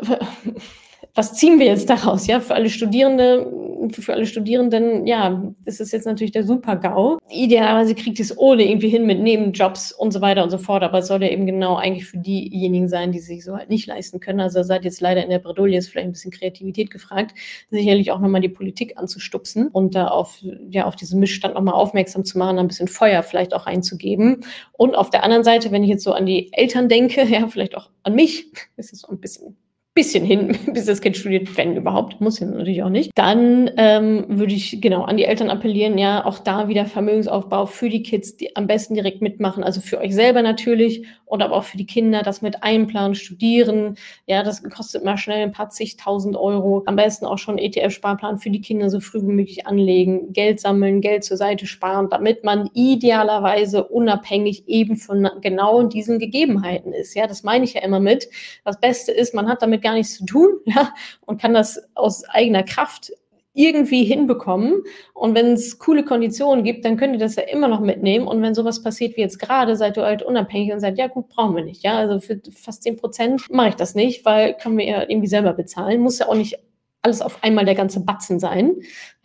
was 1.20 1.34
ziehen 1.34 1.60
wir 1.60 1.66
jetzt 1.66 1.90
daraus? 1.90 2.28
Ja, 2.28 2.40
für 2.40 2.56
alle 2.56 2.70
Studierende, 2.70 3.52
für 3.92 4.14
alle 4.14 4.26
Studierenden, 4.26 5.06
ja, 5.06 5.44
das 5.66 5.82
ist 5.82 5.92
jetzt 5.92 6.06
natürlich 6.06 6.32
der 6.32 6.46
Super-GAU. 6.46 7.18
Idealerweise 7.30 7.94
kriegt 7.94 8.22
es 8.22 8.38
ohne 8.38 8.64
irgendwie 8.64 8.88
hin 8.88 9.06
mit 9.06 9.20
Nebenjobs 9.20 9.92
und 9.92 10.12
so 10.12 10.22
weiter 10.22 10.44
und 10.46 10.50
so 10.50 10.58
fort, 10.58 10.82
aber 10.82 11.00
es 11.00 11.08
soll 11.08 11.22
ja 11.22 11.28
eben 11.28 11.46
genau 11.46 11.76
eigentlich 11.76 12.06
für 12.06 12.20
diejenigen 12.20 12.88
sein, 12.88 13.12
die 13.12 13.20
sich 13.20 13.44
so 13.44 13.58
halt 13.58 13.70
nicht 13.70 13.86
leisten 13.86 14.22
können. 14.22 14.40
Also 14.40 14.64
seid 14.64 14.86
jetzt 14.86 15.02
leider 15.02 15.22
in 15.22 15.30
der 15.30 15.40
Bredouille, 15.40 15.78
ist 15.78 15.90
vielleicht 15.90 16.08
ein 16.08 16.14
bisschen 16.14 16.32
Kreativität 16.32 16.90
gefragt, 16.90 17.36
sicherlich 17.70 18.14
auch 18.14 18.22
nochmal 18.22 18.40
die 18.40 18.48
Politik 18.48 18.98
anzustupsen 18.98 19.68
und 19.68 19.96
da 19.96 20.08
auf, 20.08 20.42
ja, 20.70 20.86
auf 20.86 20.96
diesen 20.96 21.20
Missstand 21.20 21.56
nochmal 21.56 21.74
aufmerksam 21.74 22.24
zu 22.24 22.38
machen, 22.38 22.60
ein 22.60 22.70
bisschen 22.70 22.88
Feuer 22.88 23.24
vielleicht 23.24 23.54
auch 23.54 23.66
einzugeben. 23.66 24.46
Und 24.72 24.96
auf 24.96 25.10
der 25.10 25.26
anderen 25.26 25.44
Seite, 25.44 25.70
wenn 25.74 25.84
ich 25.84 25.90
jetzt 25.90 26.06
so 26.06 26.14
an 26.14 26.26
die 26.26 26.54
Eltern 26.54 26.88
denke, 26.88 27.24
ja, 27.30 27.46
vielleicht 27.50 27.76
auch 27.76 27.90
an 28.04 28.16
mich, 28.16 28.48
ist 28.78 28.94
es 28.94 29.02
so 29.02 29.10
ein 29.10 29.20
bisschen 29.20 29.58
bisschen 30.00 30.24
hin, 30.24 30.58
bis 30.74 30.86
das 30.86 31.02
Kind 31.02 31.18
studiert, 31.18 31.58
wenn 31.58 31.76
überhaupt, 31.76 32.22
muss 32.22 32.40
ja 32.40 32.48
natürlich 32.48 32.82
auch 32.84 32.90
nicht. 32.90 33.12
Dann 33.16 33.70
ähm, 33.76 34.24
würde 34.30 34.54
ich 34.54 34.80
genau 34.80 35.04
an 35.04 35.18
die 35.18 35.26
Eltern 35.26 35.50
appellieren, 35.50 35.98
ja, 35.98 36.26
auch 36.26 36.40
da 36.40 36.70
wieder 36.70 36.86
Vermögensaufbau 36.86 37.66
für 37.66 37.90
die 37.90 38.02
Kids, 38.02 38.38
die 38.38 38.56
am 38.56 38.66
besten 38.66 38.94
direkt 38.94 39.22
mitmachen, 39.22 39.62
also 39.62 39.82
für 39.82 40.00
euch 40.00 40.16
selber 40.16 40.42
natürlich 40.42 41.06
und 41.26 41.42
aber 41.44 41.58
auch 41.58 41.66
für 41.66 41.76
die 41.76 41.86
Kinder, 41.86 42.24
das 42.24 42.42
mit 42.42 42.64
einplanen, 42.64 43.14
studieren, 43.14 43.96
ja, 44.26 44.42
das 44.42 44.64
kostet 44.64 45.04
mal 45.04 45.18
schnell 45.18 45.44
ein 45.44 45.52
paar 45.52 45.70
zigtausend 45.70 46.38
Euro. 46.38 46.84
Am 46.86 46.96
besten 46.96 47.26
auch 47.26 47.38
schon 47.38 47.58
ETF-Sparplan 47.58 48.38
für 48.38 48.50
die 48.50 48.62
Kinder 48.62 48.90
so 48.90 49.02
früh 49.02 49.22
wie 49.22 49.34
möglich 49.34 49.68
anlegen, 49.68 50.32
Geld 50.32 50.62
sammeln, 50.62 51.02
Geld 51.02 51.26
zur 51.26 51.36
Seite 51.36 51.68
sparen, 51.68 52.08
damit 52.10 52.46
man 52.46 52.70
idealerweise 52.74 53.84
unabhängig 53.84 54.64
eben 54.68 54.96
von 54.96 55.30
genau 55.42 55.84
diesen 55.84 56.20
Gegebenheiten 56.20 56.94
ist. 56.94 57.16
Ja, 57.16 57.28
das 57.28 57.44
meine 57.44 57.66
ich 57.66 57.74
ja 57.74 57.84
immer 57.84 58.00
mit. 58.00 58.30
Das 58.64 58.80
Beste 58.80 59.12
ist, 59.12 59.36
man 59.36 59.50
hat 59.50 59.62
damit 59.62 59.82
gar 59.82 59.89
nichts 59.94 60.16
zu 60.18 60.26
tun, 60.26 60.50
ja, 60.66 60.94
und 61.26 61.42
kann 61.42 61.54
das 61.54 61.82
aus 61.96 62.24
eigener 62.30 62.64
Kraft 62.64 63.12
irgendwie 63.54 64.06
hinbekommen. 64.06 64.84
Und 65.14 65.36
wenn 65.36 65.48
es 65.54 65.80
coole 65.80 66.06
Konditionen 66.06 66.64
gibt, 66.64 66.86
dann 66.86 66.98
könnt 66.98 67.14
ihr 67.14 67.20
das 67.20 67.36
ja 67.36 67.44
immer 67.44 67.68
noch 67.68 67.82
mitnehmen. 67.82 68.28
Und 68.28 68.42
wenn 68.42 68.56
sowas 68.56 68.82
passiert 68.82 69.18
wie 69.18 69.22
jetzt 69.22 69.40
gerade, 69.40 69.76
seid 69.76 69.98
ihr 69.98 70.06
halt 70.06 70.24
unabhängig 70.24 70.72
und 70.72 70.80
seid, 70.80 70.98
ja 70.98 71.08
gut, 71.08 71.28
brauchen 71.30 71.56
wir 71.56 71.64
nicht. 71.64 71.84
Ja, 71.84 71.98
also 71.98 72.20
für 72.20 72.40
fast 72.54 72.84
10 72.84 72.98
Prozent 72.98 73.52
mache 73.52 73.70
ich 73.70 73.76
das 73.76 73.96
nicht, 73.96 74.24
weil 74.24 74.54
können 74.54 74.78
wir 74.78 74.86
ja 74.86 75.02
irgendwie 75.02 75.28
selber 75.28 75.54
bezahlen. 75.54 76.02
Muss 76.02 76.20
ja 76.20 76.30
auch 76.30 76.36
nicht 76.36 76.58
alles 77.02 77.22
auf 77.22 77.44
einmal 77.44 77.66
der 77.66 77.76
ganze 77.76 78.02
Batzen 78.02 78.40
sein. 78.40 78.76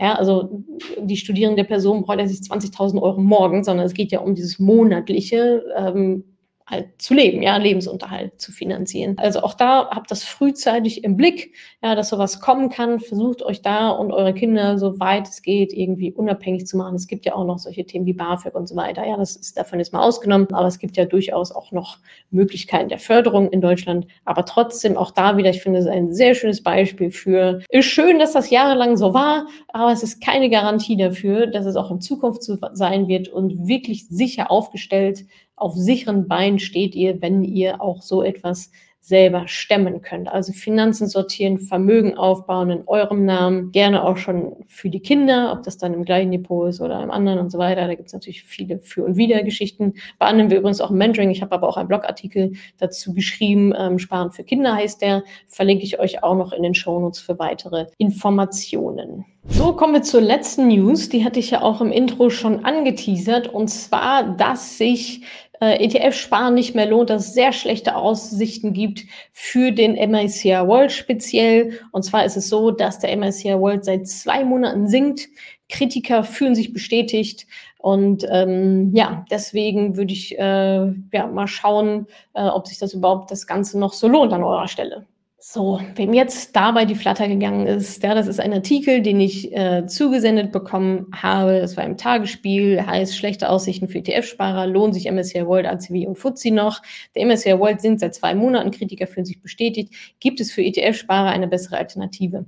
Ja, 0.01 0.15
also 0.15 0.65
die 0.99 1.17
studierende 1.17 1.65
Person 1.65 2.03
braucht 2.03 2.19
ja 2.19 2.27
nicht 2.27 2.43
20.000 2.43 3.01
Euro 3.03 3.21
morgen, 3.21 3.65
sondern 3.65 3.87
es 3.87 3.95
geht 3.95 4.13
ja 4.13 4.21
um 4.21 4.35
dieses 4.35 4.59
monatliche. 4.59 5.65
Ähm, 5.77 6.34
halt 6.67 7.01
zu 7.01 7.13
leben, 7.13 7.43
ja, 7.43 7.59
Lebensunterhalt 7.59 8.41
zu 8.41 8.51
finanzieren. 8.51 9.17
Also 9.19 9.41
auch 9.43 9.53
da 9.53 9.91
habt 9.91 10.11
das 10.11 10.25
frühzeitig 10.25 11.05
im 11.05 11.17
Blick, 11.17 11.55
ja, 11.83 11.95
dass 11.95 12.09
sowas 12.09 12.41
kommen 12.41 12.71
kann. 12.71 13.01
Versucht 13.01 13.43
euch 13.43 13.61
da 13.61 13.91
und 13.91 14.13
eure 14.13 14.33
Kinder, 14.33 14.79
so 14.79 14.99
weit 14.99 15.29
es 15.29 15.43
geht, 15.43 15.75
irgendwie 15.75 16.11
unabhängig 16.11 16.67
zu 16.67 16.79
machen. 16.79 16.95
Es 16.95 17.07
gibt 17.07 17.27
ja 17.27 17.35
auch 17.35 17.45
noch 17.45 17.59
solche 17.59 17.85
Themen 17.85 18.07
wie 18.07 18.15
BAföG 18.15 18.55
und 18.55 18.67
so 18.67 18.77
weiter. 18.77 19.07
Ja, 19.07 19.19
das 19.19 19.37
ist 19.37 19.59
davon 19.59 19.79
jetzt 19.79 19.93
mal 19.93 20.01
ausgenommen, 20.01 20.49
aber 20.53 20.67
es 20.67 20.79
gibt 20.79 20.97
ja 20.97 21.05
durchaus 21.05 21.53
auch 21.53 21.71
noch 21.71 21.99
Möglichkeiten 22.31 22.89
der 22.89 22.99
Förderung 22.99 23.51
in 23.51 23.61
Deutschland. 23.61 24.07
Aber 24.25 24.47
trotzdem 24.47 24.97
auch 24.97 25.11
da 25.11 25.37
wieder, 25.37 25.51
ich 25.51 25.61
finde 25.61 25.81
es 25.81 25.87
ein 25.87 26.15
sehr 26.15 26.35
schönes 26.35 26.63
Beispiel 26.63 27.11
für, 27.11 27.61
ist 27.69 27.87
schön, 27.87 28.19
dass 28.19 28.33
das 28.33 28.49
jahrelang 28.49 28.97
so 28.97 29.13
war, 29.13 29.47
aber 29.69 29.93
es 29.93 30.03
ist 30.03 30.23
keine 30.23 30.49
Garantie 30.49 30.97
dafür, 30.97 31.47
dass 31.47 31.67
es 31.67 31.77
auch 31.77 31.91
in 31.91 32.01
Zukunft 32.01 32.43
so 32.43 32.57
sein 32.73 33.07
wird 33.07 33.29
und 33.29 33.69
wirklich 33.69 34.09
sicher 34.09 34.51
aufgestellt 34.51 35.25
auf 35.57 35.75
sicheren 35.75 36.29
Beinen 36.29 36.59
steht 36.59 36.95
ihr, 36.95 37.23
wenn 37.23 37.45
ihr 37.45 37.81
auch 37.81 38.03
so 38.03 38.23
etwas 38.23 38.71
selber 39.05 39.47
stemmen 39.49 40.01
könnt. 40.01 40.29
Also 40.29 40.55
Finanzen 40.55 41.09
sortieren, 41.09 41.59
Vermögen 41.59 42.17
aufbauen 42.17 42.71
in 42.71 42.89
eurem 42.89 43.27
Namen, 43.27 43.71
gerne 43.71 44.03
auch 44.03 44.17
schon 44.17 44.57
für 44.67 44.89
die 44.89 45.01
Kinder, 45.01 45.53
ob 45.53 45.63
das 45.63 45.77
dann 45.77 45.93
im 45.93 46.07
gleichen 46.07 46.33
Depot 46.33 46.71
ist 46.71 46.81
oder 46.81 47.03
im 47.03 47.11
anderen 47.11 47.39
und 47.39 47.53
so 47.53 47.59
weiter. 47.59 47.87
Da 47.87 47.95
gibt 47.95 48.07
es 48.07 48.15
natürlich 48.15 48.45
viele 48.45 48.79
Für- 48.79 49.05
und 49.05 49.19
Wider-Geschichten. 49.19 49.93
Behandeln 50.19 50.49
wir 50.49 50.57
übrigens 50.57 50.81
auch 50.81 50.89
Mentoring. 50.89 51.31
Ich 51.31 51.43
habe 51.43 51.55
aber 51.55 51.69
auch 51.69 51.77
einen 51.77 51.89
Blogartikel 51.89 52.55
dazu 52.79 53.13
geschrieben. 53.13 53.75
Ähm, 53.77 53.99
Sparen 53.99 54.31
für 54.31 54.43
Kinder 54.43 54.75
heißt 54.75 55.03
der. 55.03 55.23
Verlinke 55.49 55.85
ich 55.85 56.01
euch 56.01 56.23
auch 56.23 56.35
noch 56.35 56.55
in 56.55 56.63
den 56.63 56.75
Shownotes 56.75 57.21
für 57.21 57.39
weitere 57.39 57.89
Informationen. 57.99 59.27
So, 59.47 59.75
kommen 59.75 59.93
wir 59.93 60.03
zur 60.03 60.23
letzten 60.23 60.69
News. 60.69 61.11
Die 61.11 61.23
hatte 61.23 61.39
ich 61.39 61.51
ja 61.51 61.61
auch 61.61 61.83
im 61.83 61.93
Intro 61.93 62.31
schon 62.31 62.65
angeteasert. 62.65 63.49
Und 63.49 63.69
zwar, 63.69 64.35
dass 64.35 64.79
sich 64.79 65.21
äh, 65.61 65.85
ETF-Sparen 65.85 66.55
nicht 66.55 66.75
mehr 66.75 66.87
lohnt, 66.87 67.11
dass 67.11 67.29
es 67.29 67.35
sehr 67.35 67.53
schlechte 67.53 67.97
Aussichten 67.97 68.73
gibt 68.73 69.05
für 69.33 69.73
den 69.73 69.93
MICR 69.93 70.67
World 70.69 70.93
speziell. 70.93 71.79
Und 71.93 72.05
zwar 72.05 72.25
ist 72.25 72.37
es 72.37 72.49
so, 72.49 72.71
dass 72.71 72.99
der 72.99 73.17
MICR 73.17 73.61
World 73.61 73.85
seit 73.85 74.09
zwei 74.09 74.45
Monaten 74.45 74.89
sinkt. 74.89 75.29
Kritiker 75.69 76.25
fühlen 76.25 76.55
sich 76.55 76.73
bestätigt. 76.73 77.47
Und 77.79 78.27
ähm, 78.31 78.95
ja, 78.95 79.25
deswegen 79.31 79.97
würde 79.97 80.13
ich 80.13 80.39
äh, 80.39 80.93
ja, 81.13 81.27
mal 81.27 81.47
schauen, 81.47 82.07
äh, 82.33 82.47
ob 82.47 82.67
sich 82.67 82.79
das 82.79 82.95
überhaupt 82.95 83.31
das 83.31 83.47
Ganze 83.47 83.79
noch 83.79 83.93
so 83.93 84.09
lohnt 84.09 84.33
an 84.33 84.43
eurer 84.43 84.69
Stelle. 84.69 85.07
So, 85.47 85.79
wem 85.95 86.15
jetzt 86.15 86.57
dabei 86.57 86.87
die 86.87 86.95
Flatter 86.95 87.29
gegangen 87.29 87.67
ist, 87.67 88.03
ja, 88.03 88.15
das 88.15 88.29
ist 88.29 88.41
ein 88.41 88.55
Artikel, 88.55 89.03
den 89.03 89.21
ich 89.21 89.55
äh, 89.55 89.87
zugesendet 89.87 90.53
bekommen 90.53 91.07
habe. 91.15 91.61
Das 91.61 91.77
war 91.77 91.85
im 91.85 91.99
Tagesspiel, 91.99 92.85
heißt 92.85 93.15
schlechte 93.15 93.51
Aussichten 93.51 93.87
für 93.87 93.99
ETF-Sparer, 93.99 94.67
lohnt 94.67 94.95
sich 94.95 95.05
MSCI 95.05 95.47
World, 95.47 95.67
ACW 95.67 96.07
und 96.07 96.17
FTSE 96.17 96.51
noch. 96.51 96.81
Der 97.15 97.27
MSCI 97.27 97.59
World 97.59 97.83
sind 97.83 98.01
seit 98.01 98.15
zwei 98.15 98.35
Monaten, 98.35 98.71
Kritiker 98.71 99.07
fühlen 99.07 99.27
sich 99.27 99.43
bestätigt. 99.43 99.93
Gibt 100.19 100.41
es 100.41 100.51
für 100.51 100.63
ETF-Sparer 100.63 101.29
eine 101.29 101.47
bessere 101.47 101.77
Alternative? 101.77 102.47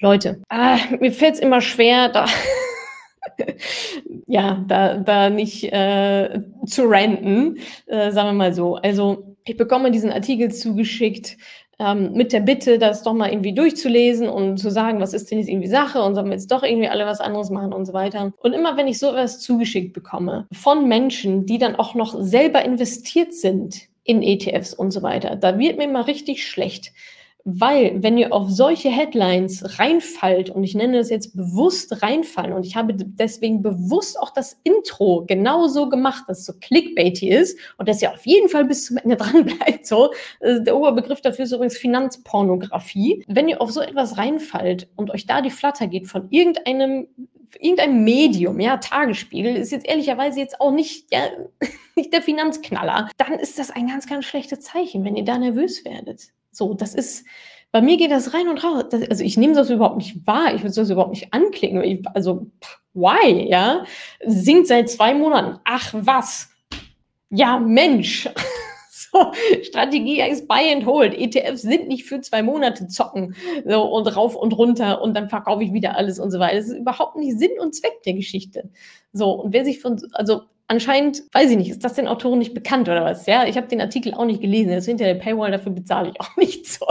Leute, 0.00 0.42
ah, 0.48 0.76
mir 0.98 1.12
fällt 1.12 1.34
es 1.34 1.40
immer 1.40 1.60
schwer, 1.60 2.08
da 2.08 2.26
ja, 4.26 4.64
da, 4.66 4.96
da 4.96 5.30
nicht 5.30 5.72
äh, 5.72 6.40
zu 6.66 6.82
ranten, 6.86 7.58
äh, 7.86 8.10
sagen 8.10 8.30
wir 8.30 8.32
mal 8.32 8.54
so. 8.54 8.74
Also 8.74 9.36
ich 9.50 9.56
bekomme 9.56 9.90
diesen 9.90 10.12
Artikel 10.12 10.52
zugeschickt 10.52 11.36
ähm, 11.80 12.12
mit 12.12 12.32
der 12.32 12.40
Bitte, 12.40 12.78
das 12.78 13.02
doch 13.02 13.14
mal 13.14 13.30
irgendwie 13.30 13.52
durchzulesen 13.52 14.28
und 14.28 14.58
zu 14.58 14.70
sagen, 14.70 15.00
was 15.00 15.12
ist 15.12 15.30
denn 15.30 15.38
jetzt 15.38 15.48
irgendwie 15.48 15.66
Sache 15.66 16.02
und 16.02 16.14
sollen 16.14 16.26
wir 16.26 16.34
jetzt 16.34 16.52
doch 16.52 16.62
irgendwie 16.62 16.88
alle 16.88 17.04
was 17.04 17.20
anderes 17.20 17.50
machen 17.50 17.72
und 17.72 17.84
so 17.84 17.92
weiter. 17.92 18.32
Und 18.38 18.52
immer 18.52 18.76
wenn 18.76 18.86
ich 18.86 18.98
sowas 18.98 19.40
zugeschickt 19.40 19.92
bekomme 19.92 20.46
von 20.52 20.86
Menschen, 20.86 21.46
die 21.46 21.58
dann 21.58 21.74
auch 21.74 21.94
noch 21.94 22.20
selber 22.20 22.64
investiert 22.64 23.34
sind 23.34 23.88
in 24.04 24.22
ETFs 24.22 24.72
und 24.72 24.92
so 24.92 25.02
weiter, 25.02 25.34
da 25.34 25.58
wird 25.58 25.78
mir 25.78 25.88
mal 25.88 26.02
richtig 26.02 26.46
schlecht. 26.46 26.92
Weil, 27.44 28.02
wenn 28.02 28.18
ihr 28.18 28.32
auf 28.32 28.50
solche 28.50 28.90
Headlines 28.90 29.78
reinfallt, 29.78 30.50
und 30.50 30.64
ich 30.64 30.74
nenne 30.74 30.98
das 30.98 31.10
jetzt 31.10 31.36
bewusst 31.36 32.02
reinfallen, 32.02 32.52
und 32.52 32.66
ich 32.66 32.76
habe 32.76 32.94
deswegen 32.94 33.62
bewusst 33.62 34.18
auch 34.18 34.30
das 34.30 34.60
Intro 34.64 35.24
genauso 35.26 35.88
gemacht, 35.88 36.24
dass 36.28 36.40
es 36.40 36.46
so 36.46 36.52
clickbaity 36.60 37.30
ist 37.30 37.58
und 37.78 37.88
dass 37.88 38.02
ihr 38.02 38.12
auf 38.12 38.26
jeden 38.26 38.48
Fall 38.48 38.64
bis 38.64 38.86
zum 38.86 38.98
Ende 38.98 39.16
dran 39.18 39.44
bleibt. 39.44 39.86
So, 39.86 40.12
äh, 40.40 40.60
der 40.60 40.76
Oberbegriff 40.76 41.20
dafür 41.20 41.44
ist 41.44 41.52
übrigens 41.52 41.78
Finanzpornografie. 41.78 43.24
Wenn 43.26 43.48
ihr 43.48 43.60
auf 43.60 43.70
so 43.70 43.80
etwas 43.80 44.18
reinfallt 44.18 44.88
und 44.96 45.10
euch 45.10 45.26
da 45.26 45.40
die 45.40 45.50
Flatter 45.50 45.86
geht 45.86 46.08
von 46.08 46.28
irgendeinem 46.30 47.08
irgendein 47.58 48.04
Medium, 48.04 48.60
ja, 48.60 48.76
Tagesspiegel, 48.76 49.56
ist 49.56 49.72
jetzt 49.72 49.86
ehrlicherweise 49.86 50.38
jetzt 50.38 50.60
auch 50.60 50.70
nicht, 50.70 51.12
ja, 51.12 51.22
nicht 51.96 52.12
der 52.12 52.22
Finanzknaller, 52.22 53.08
dann 53.16 53.34
ist 53.34 53.58
das 53.58 53.70
ein 53.70 53.88
ganz, 53.88 54.06
ganz 54.06 54.24
schlechtes 54.24 54.60
Zeichen, 54.60 55.04
wenn 55.04 55.16
ihr 55.16 55.24
da 55.24 55.38
nervös 55.38 55.84
werdet. 55.84 56.28
So, 56.52 56.74
das 56.74 56.94
ist, 56.94 57.24
bei 57.72 57.80
mir 57.80 57.96
geht 57.96 58.10
das 58.10 58.34
rein 58.34 58.48
und 58.48 58.62
raus. 58.62 58.84
Das, 58.90 59.08
also 59.08 59.24
ich 59.24 59.36
nehme 59.36 59.54
das 59.54 59.70
überhaupt 59.70 59.98
nicht 59.98 60.26
wahr. 60.26 60.54
Ich 60.54 60.62
würde 60.62 60.74
das 60.74 60.90
überhaupt 60.90 61.12
nicht 61.12 61.32
anklicken. 61.32 61.82
Ich, 61.82 62.06
also, 62.14 62.46
why, 62.94 63.48
ja? 63.48 63.84
Singt 64.26 64.66
seit 64.66 64.90
zwei 64.90 65.14
Monaten. 65.14 65.60
Ach, 65.64 65.94
was? 65.96 66.48
Ja, 67.30 67.58
Mensch. 67.58 68.28
so, 68.90 69.32
Strategie 69.62 70.20
ist 70.20 70.48
buy 70.48 70.72
and 70.72 70.84
hold. 70.84 71.14
ETFs 71.14 71.62
sind 71.62 71.88
nicht 71.88 72.04
für 72.04 72.20
zwei 72.20 72.42
Monate 72.42 72.88
zocken. 72.88 73.36
So, 73.64 73.82
und 73.82 74.06
rauf 74.16 74.34
und 74.34 74.52
runter 74.52 75.00
und 75.00 75.14
dann 75.14 75.28
verkaufe 75.28 75.62
ich 75.62 75.72
wieder 75.72 75.96
alles 75.96 76.18
und 76.18 76.30
so 76.30 76.40
weiter. 76.40 76.56
Das 76.56 76.66
ist 76.66 76.76
überhaupt 76.78 77.16
nicht 77.16 77.38
Sinn 77.38 77.52
und 77.60 77.74
Zweck 77.74 78.02
der 78.04 78.14
Geschichte. 78.14 78.70
So, 79.12 79.30
und 79.30 79.52
wer 79.52 79.64
sich 79.64 79.80
von, 79.80 80.00
also 80.12 80.42
anscheinend, 80.70 81.24
weiß 81.32 81.50
ich 81.50 81.56
nicht, 81.56 81.70
ist 81.70 81.84
das 81.84 81.94
den 81.94 82.06
Autoren 82.06 82.38
nicht 82.38 82.54
bekannt 82.54 82.88
oder 82.88 83.04
was? 83.04 83.26
Ja, 83.26 83.44
ich 83.44 83.56
habe 83.56 83.66
den 83.66 83.80
Artikel 83.80 84.14
auch 84.14 84.24
nicht 84.24 84.40
gelesen, 84.40 84.70
ist 84.70 84.86
hinter 84.86 85.04
der 85.04 85.16
Paywall, 85.16 85.50
dafür 85.50 85.72
bezahle 85.72 86.10
ich 86.10 86.20
auch 86.20 86.36
nicht 86.36 86.66
so. 86.66 86.86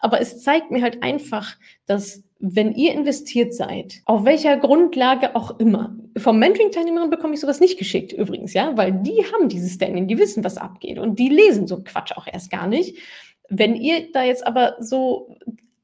Aber 0.00 0.20
es 0.20 0.42
zeigt 0.42 0.70
mir 0.70 0.82
halt 0.82 1.02
einfach, 1.02 1.56
dass 1.86 2.24
wenn 2.40 2.72
ihr 2.72 2.92
investiert 2.92 3.54
seid, 3.54 4.00
auf 4.04 4.24
welcher 4.24 4.56
Grundlage 4.56 5.34
auch 5.34 5.58
immer, 5.58 5.96
vom 6.16 6.38
Mentoring-Teilnehmern 6.38 7.10
bekomme 7.10 7.34
ich 7.34 7.40
sowas 7.40 7.60
nicht 7.60 7.78
geschickt 7.78 8.12
übrigens, 8.12 8.52
ja, 8.52 8.76
weil 8.76 8.92
die 8.92 9.24
haben 9.32 9.48
dieses 9.48 9.74
Standing, 9.74 10.08
die 10.08 10.18
wissen, 10.18 10.44
was 10.44 10.56
abgeht 10.56 10.98
und 10.98 11.18
die 11.18 11.28
lesen 11.28 11.66
so 11.66 11.82
Quatsch 11.82 12.12
auch 12.16 12.26
erst 12.26 12.50
gar 12.50 12.66
nicht. 12.66 12.98
Wenn 13.48 13.74
ihr 13.76 14.12
da 14.12 14.24
jetzt 14.24 14.46
aber 14.46 14.76
so 14.80 15.36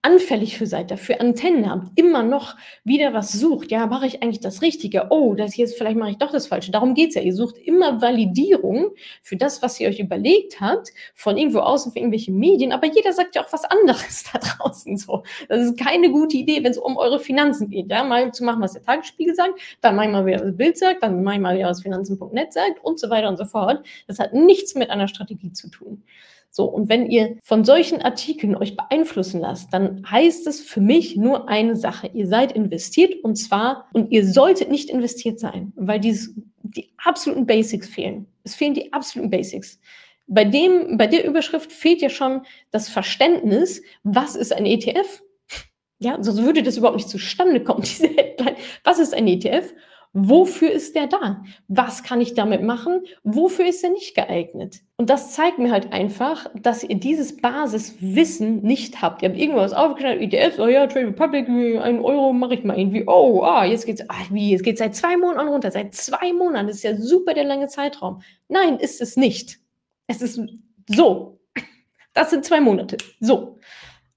anfällig 0.04 0.58
für 0.58 0.66
seid, 0.66 0.90
dafür 0.90 1.20
Antennen 1.20 1.68
habt, 1.70 1.98
immer 1.98 2.22
noch 2.22 2.56
wieder 2.84 3.14
was 3.14 3.32
sucht, 3.32 3.70
ja, 3.70 3.86
mache 3.86 4.06
ich 4.06 4.22
eigentlich 4.22 4.40
das 4.40 4.60
Richtige? 4.60 5.06
Oh, 5.10 5.34
das 5.34 5.56
jetzt 5.56 5.78
vielleicht 5.78 5.96
mache 5.96 6.10
ich 6.10 6.18
doch 6.18 6.30
das 6.30 6.46
Falsche. 6.46 6.70
Darum 6.70 6.94
geht's 6.94 7.14
ja. 7.14 7.22
Ihr 7.22 7.34
sucht 7.34 7.56
immer 7.56 8.02
Validierung 8.02 8.90
für 9.22 9.36
das, 9.36 9.62
was 9.62 9.80
ihr 9.80 9.88
euch 9.88 10.00
überlegt 10.00 10.60
habt, 10.60 10.90
von 11.14 11.36
irgendwo 11.36 11.60
außen, 11.60 11.92
für 11.92 11.98
irgendwelche 11.98 12.32
Medien, 12.32 12.72
aber 12.72 12.86
jeder 12.86 13.12
sagt 13.12 13.34
ja 13.34 13.44
auch 13.44 13.52
was 13.52 13.64
anderes 13.64 14.24
da 14.32 14.38
draußen 14.38 14.96
so. 14.98 15.22
Das 15.48 15.60
ist 15.60 15.78
keine 15.78 16.10
gute 16.10 16.36
Idee, 16.36 16.62
wenn 16.62 16.72
es 16.72 16.78
um 16.78 16.96
eure 16.96 17.18
Finanzen 17.18 17.70
geht, 17.70 17.90
ja, 17.90 18.04
mal 18.04 18.32
zu 18.32 18.44
machen, 18.44 18.60
was 18.60 18.74
der 18.74 18.82
Tagesspiegel 18.82 19.34
sagt, 19.34 19.58
dann 19.80 19.96
manchmal 19.96 20.26
wieder 20.26 20.38
das 20.38 20.56
Bild 20.56 20.76
sagt, 20.76 21.02
dann 21.02 21.22
manchmal 21.22 21.56
wieder 21.56 21.68
was 21.68 21.82
Finanzen.net 21.82 22.52
sagt 22.52 22.84
und 22.84 23.00
so 23.00 23.08
weiter 23.08 23.28
und 23.28 23.38
so 23.38 23.46
fort. 23.46 23.84
Das 24.06 24.18
hat 24.18 24.34
nichts 24.34 24.74
mit 24.74 24.90
einer 24.90 25.08
Strategie 25.08 25.52
zu 25.52 25.68
tun. 25.70 26.02
So, 26.56 26.66
und 26.66 26.88
wenn 26.88 27.10
ihr 27.10 27.36
von 27.42 27.64
solchen 27.64 28.00
Artikeln 28.00 28.54
euch 28.54 28.76
beeinflussen 28.76 29.40
lasst, 29.40 29.74
dann 29.74 30.08
heißt 30.08 30.46
es 30.46 30.60
für 30.60 30.80
mich 30.80 31.16
nur 31.16 31.48
eine 31.48 31.74
Sache. 31.74 32.08
Ihr 32.14 32.28
seid 32.28 32.52
investiert 32.52 33.24
und 33.24 33.34
zwar, 33.34 33.88
und 33.92 34.12
ihr 34.12 34.24
solltet 34.24 34.70
nicht 34.70 34.88
investiert 34.88 35.40
sein, 35.40 35.72
weil 35.74 35.98
dieses, 35.98 36.32
die 36.62 36.92
absoluten 36.96 37.44
Basics 37.44 37.88
fehlen. 37.88 38.28
Es 38.44 38.54
fehlen 38.54 38.74
die 38.74 38.92
absoluten 38.92 39.30
Basics. 39.30 39.80
Bei 40.28 40.44
dem, 40.44 40.96
bei 40.96 41.08
der 41.08 41.26
Überschrift 41.26 41.72
fehlt 41.72 42.00
ja 42.00 42.08
schon 42.08 42.42
das 42.70 42.88
Verständnis, 42.88 43.82
was 44.04 44.36
ist 44.36 44.52
ein 44.52 44.64
ETF? 44.64 45.24
Ja, 45.98 46.22
sonst 46.22 46.40
würde 46.44 46.62
das 46.62 46.76
überhaupt 46.76 46.98
nicht 46.98 47.08
zustande 47.08 47.64
kommen, 47.64 47.82
diese 47.84 48.06
Headline. 48.06 48.54
Was 48.84 49.00
ist 49.00 49.12
ein 49.12 49.26
ETF? 49.26 49.74
Wofür 50.16 50.70
ist 50.70 50.94
der 50.94 51.08
da? 51.08 51.42
Was 51.66 52.04
kann 52.04 52.20
ich 52.20 52.34
damit 52.34 52.62
machen? 52.62 53.02
Wofür 53.24 53.66
ist 53.66 53.82
er 53.82 53.90
nicht 53.90 54.14
geeignet? 54.14 54.82
Und 54.96 55.10
das 55.10 55.32
zeigt 55.32 55.58
mir 55.58 55.72
halt 55.72 55.92
einfach, 55.92 56.48
dass 56.54 56.84
ihr 56.84 56.94
dieses 56.94 57.36
Basiswissen 57.36 58.62
nicht 58.62 59.02
habt. 59.02 59.22
Ihr 59.22 59.30
habt 59.30 59.38
irgendwas 59.38 59.72
aufgeschnitten, 59.72 60.22
ETFs, 60.22 60.60
oh 60.60 60.68
ja, 60.68 60.86
Trade 60.86 61.08
Republic, 61.08 61.48
einen 61.48 61.98
Euro 61.98 62.32
mache 62.32 62.54
ich 62.54 62.62
mal 62.62 62.78
irgendwie. 62.78 63.02
Oh, 63.08 63.42
ah, 63.42 63.64
jetzt 63.64 63.86
geht's, 63.86 64.08
ah, 64.08 64.14
wie, 64.30 64.52
jetzt 64.52 64.62
geht's 64.62 64.78
seit 64.78 64.94
zwei 64.94 65.16
Monaten 65.16 65.48
runter. 65.48 65.72
Seit 65.72 65.96
zwei 65.96 66.32
Monaten, 66.32 66.68
das 66.68 66.76
ist 66.76 66.84
ja 66.84 66.94
super 66.94 67.34
der 67.34 67.44
lange 67.44 67.66
Zeitraum. 67.66 68.22
Nein, 68.46 68.78
ist 68.78 69.00
es 69.00 69.16
nicht. 69.16 69.58
Es 70.06 70.22
ist 70.22 70.40
so. 70.86 71.40
Das 72.12 72.30
sind 72.30 72.44
zwei 72.44 72.60
Monate. 72.60 72.98
So. 73.18 73.58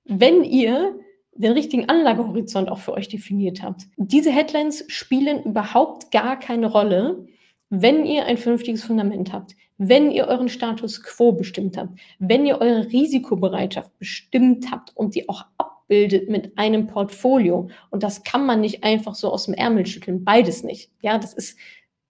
Wenn 0.06 0.44
ihr 0.44 1.00
den 1.38 1.54
richtigen 1.54 1.90
Anlagehorizont 1.90 2.70
auch 2.70 2.80
für 2.80 2.94
euch 2.94 3.08
definiert 3.08 3.64
habt. 3.64 3.84
Diese 3.98 4.32
Headlines 4.32 4.84
spielen 4.88 5.44
überhaupt 5.44 6.12
gar 6.12 6.40
keine 6.40 6.68
Rolle, 6.68 7.28
wenn 7.70 8.06
ihr 8.06 8.26
ein 8.26 8.38
vernünftiges 8.38 8.84
Fundament 8.84 9.34
habt, 9.34 9.56
wenn 9.78 10.12
ihr 10.12 10.28
euren 10.28 10.50
Status 10.50 11.04
quo 11.04 11.34
bestimmt 11.34 11.78
habt, 11.78 12.00
wenn 12.20 12.46
ihr 12.46 12.60
eure 12.62 12.92
Risikobereitschaft 12.92 13.98
bestimmt 14.00 14.72
habt 14.72 14.96
und 14.96 15.16
die 15.16 15.30
auch 15.30 15.46
abbildet 15.58 16.30
mit 16.30 16.58
einem 16.58 16.88
Portfolio. 16.88 17.70
Und 17.92 18.04
das 18.04 18.24
kann 18.24 18.46
man 18.46 18.62
nicht 18.62 18.84
einfach 18.84 19.16
so 19.16 19.32
aus 19.32 19.46
dem 19.46 19.54
Ärmel 19.54 19.86
schütteln, 19.86 20.24
beides 20.24 20.64
nicht. 20.64 20.92
Ja, 21.02 21.18
das 21.18 21.34
ist 21.34 21.58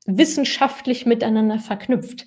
wissenschaftlich 0.06 1.06
miteinander 1.06 1.60
verknüpft 1.60 2.26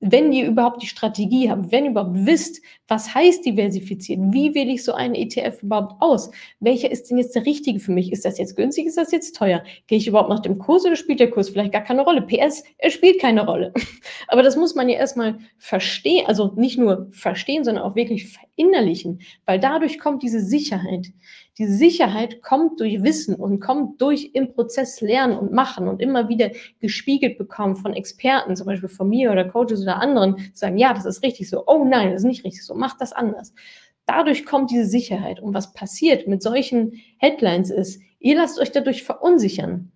wenn 0.00 0.32
ihr 0.32 0.46
überhaupt 0.46 0.82
die 0.82 0.86
Strategie 0.86 1.50
habt, 1.50 1.70
wenn 1.70 1.84
ihr 1.84 1.90
überhaupt 1.90 2.26
wisst, 2.26 2.62
was 2.88 3.14
heißt 3.14 3.44
diversifizieren, 3.44 4.32
wie 4.32 4.54
wähle 4.54 4.72
ich 4.72 4.82
so 4.82 4.92
einen 4.94 5.14
ETF 5.14 5.62
überhaupt 5.62 6.00
aus, 6.00 6.30
welcher 6.58 6.90
ist 6.90 7.10
denn 7.10 7.18
jetzt 7.18 7.34
der 7.34 7.44
richtige 7.44 7.78
für 7.80 7.92
mich? 7.92 8.10
Ist 8.10 8.24
das 8.24 8.38
jetzt 8.38 8.56
günstig, 8.56 8.86
ist 8.86 8.96
das 8.96 9.12
jetzt 9.12 9.36
teuer? 9.36 9.62
Gehe 9.86 9.98
ich 9.98 10.06
überhaupt 10.06 10.30
nach 10.30 10.40
dem 10.40 10.58
Kurs 10.58 10.84
oder 10.86 10.96
spielt 10.96 11.20
der 11.20 11.30
Kurs 11.30 11.50
vielleicht 11.50 11.72
gar 11.72 11.82
keine 11.82 12.02
Rolle? 12.02 12.22
PS, 12.22 12.64
er 12.78 12.90
spielt 12.90 13.20
keine 13.20 13.44
Rolle. 13.44 13.74
Aber 14.28 14.42
das 14.42 14.56
muss 14.56 14.74
man 14.74 14.88
ja 14.88 14.96
erstmal 14.96 15.38
verstehen, 15.58 16.26
also 16.26 16.52
nicht 16.56 16.78
nur 16.78 17.08
verstehen, 17.10 17.64
sondern 17.64 17.84
auch 17.84 17.94
wirklich 17.94 18.26
verinnerlichen, 18.26 19.20
weil 19.44 19.60
dadurch 19.60 19.98
kommt 19.98 20.22
diese 20.22 20.40
Sicherheit. 20.40 21.08
Die 21.58 21.66
Sicherheit 21.66 22.42
kommt 22.42 22.80
durch 22.80 23.02
Wissen 23.02 23.34
und 23.34 23.60
kommt 23.60 24.00
durch 24.00 24.30
im 24.34 24.52
Prozess 24.52 25.00
Lernen 25.00 25.36
und 25.36 25.52
Machen 25.52 25.88
und 25.88 26.00
immer 26.00 26.28
wieder 26.28 26.50
gespiegelt 26.80 27.38
bekommen 27.38 27.76
von 27.76 27.92
Experten, 27.92 28.56
zum 28.56 28.66
Beispiel 28.66 28.88
von 28.88 29.08
mir 29.08 29.30
oder 29.30 29.44
Coaches 29.44 29.82
oder 29.82 29.96
anderen, 29.96 30.36
zu 30.38 30.60
sagen, 30.60 30.78
ja, 30.78 30.94
das 30.94 31.04
ist 31.04 31.22
richtig 31.22 31.50
so, 31.50 31.64
oh 31.66 31.84
nein, 31.84 32.12
das 32.12 32.22
ist 32.22 32.28
nicht 32.28 32.44
richtig 32.44 32.64
so, 32.64 32.74
mach 32.74 32.96
das 32.96 33.12
anders. 33.12 33.52
Dadurch 34.06 34.44
kommt 34.44 34.70
diese 34.70 34.86
Sicherheit. 34.86 35.40
Und 35.40 35.54
was 35.54 35.72
passiert 35.72 36.26
mit 36.26 36.42
solchen 36.42 37.00
Headlines 37.18 37.70
ist, 37.70 38.00
ihr 38.18 38.36
lasst 38.36 38.58
euch 38.58 38.72
dadurch 38.72 39.02
verunsichern. 39.02 39.92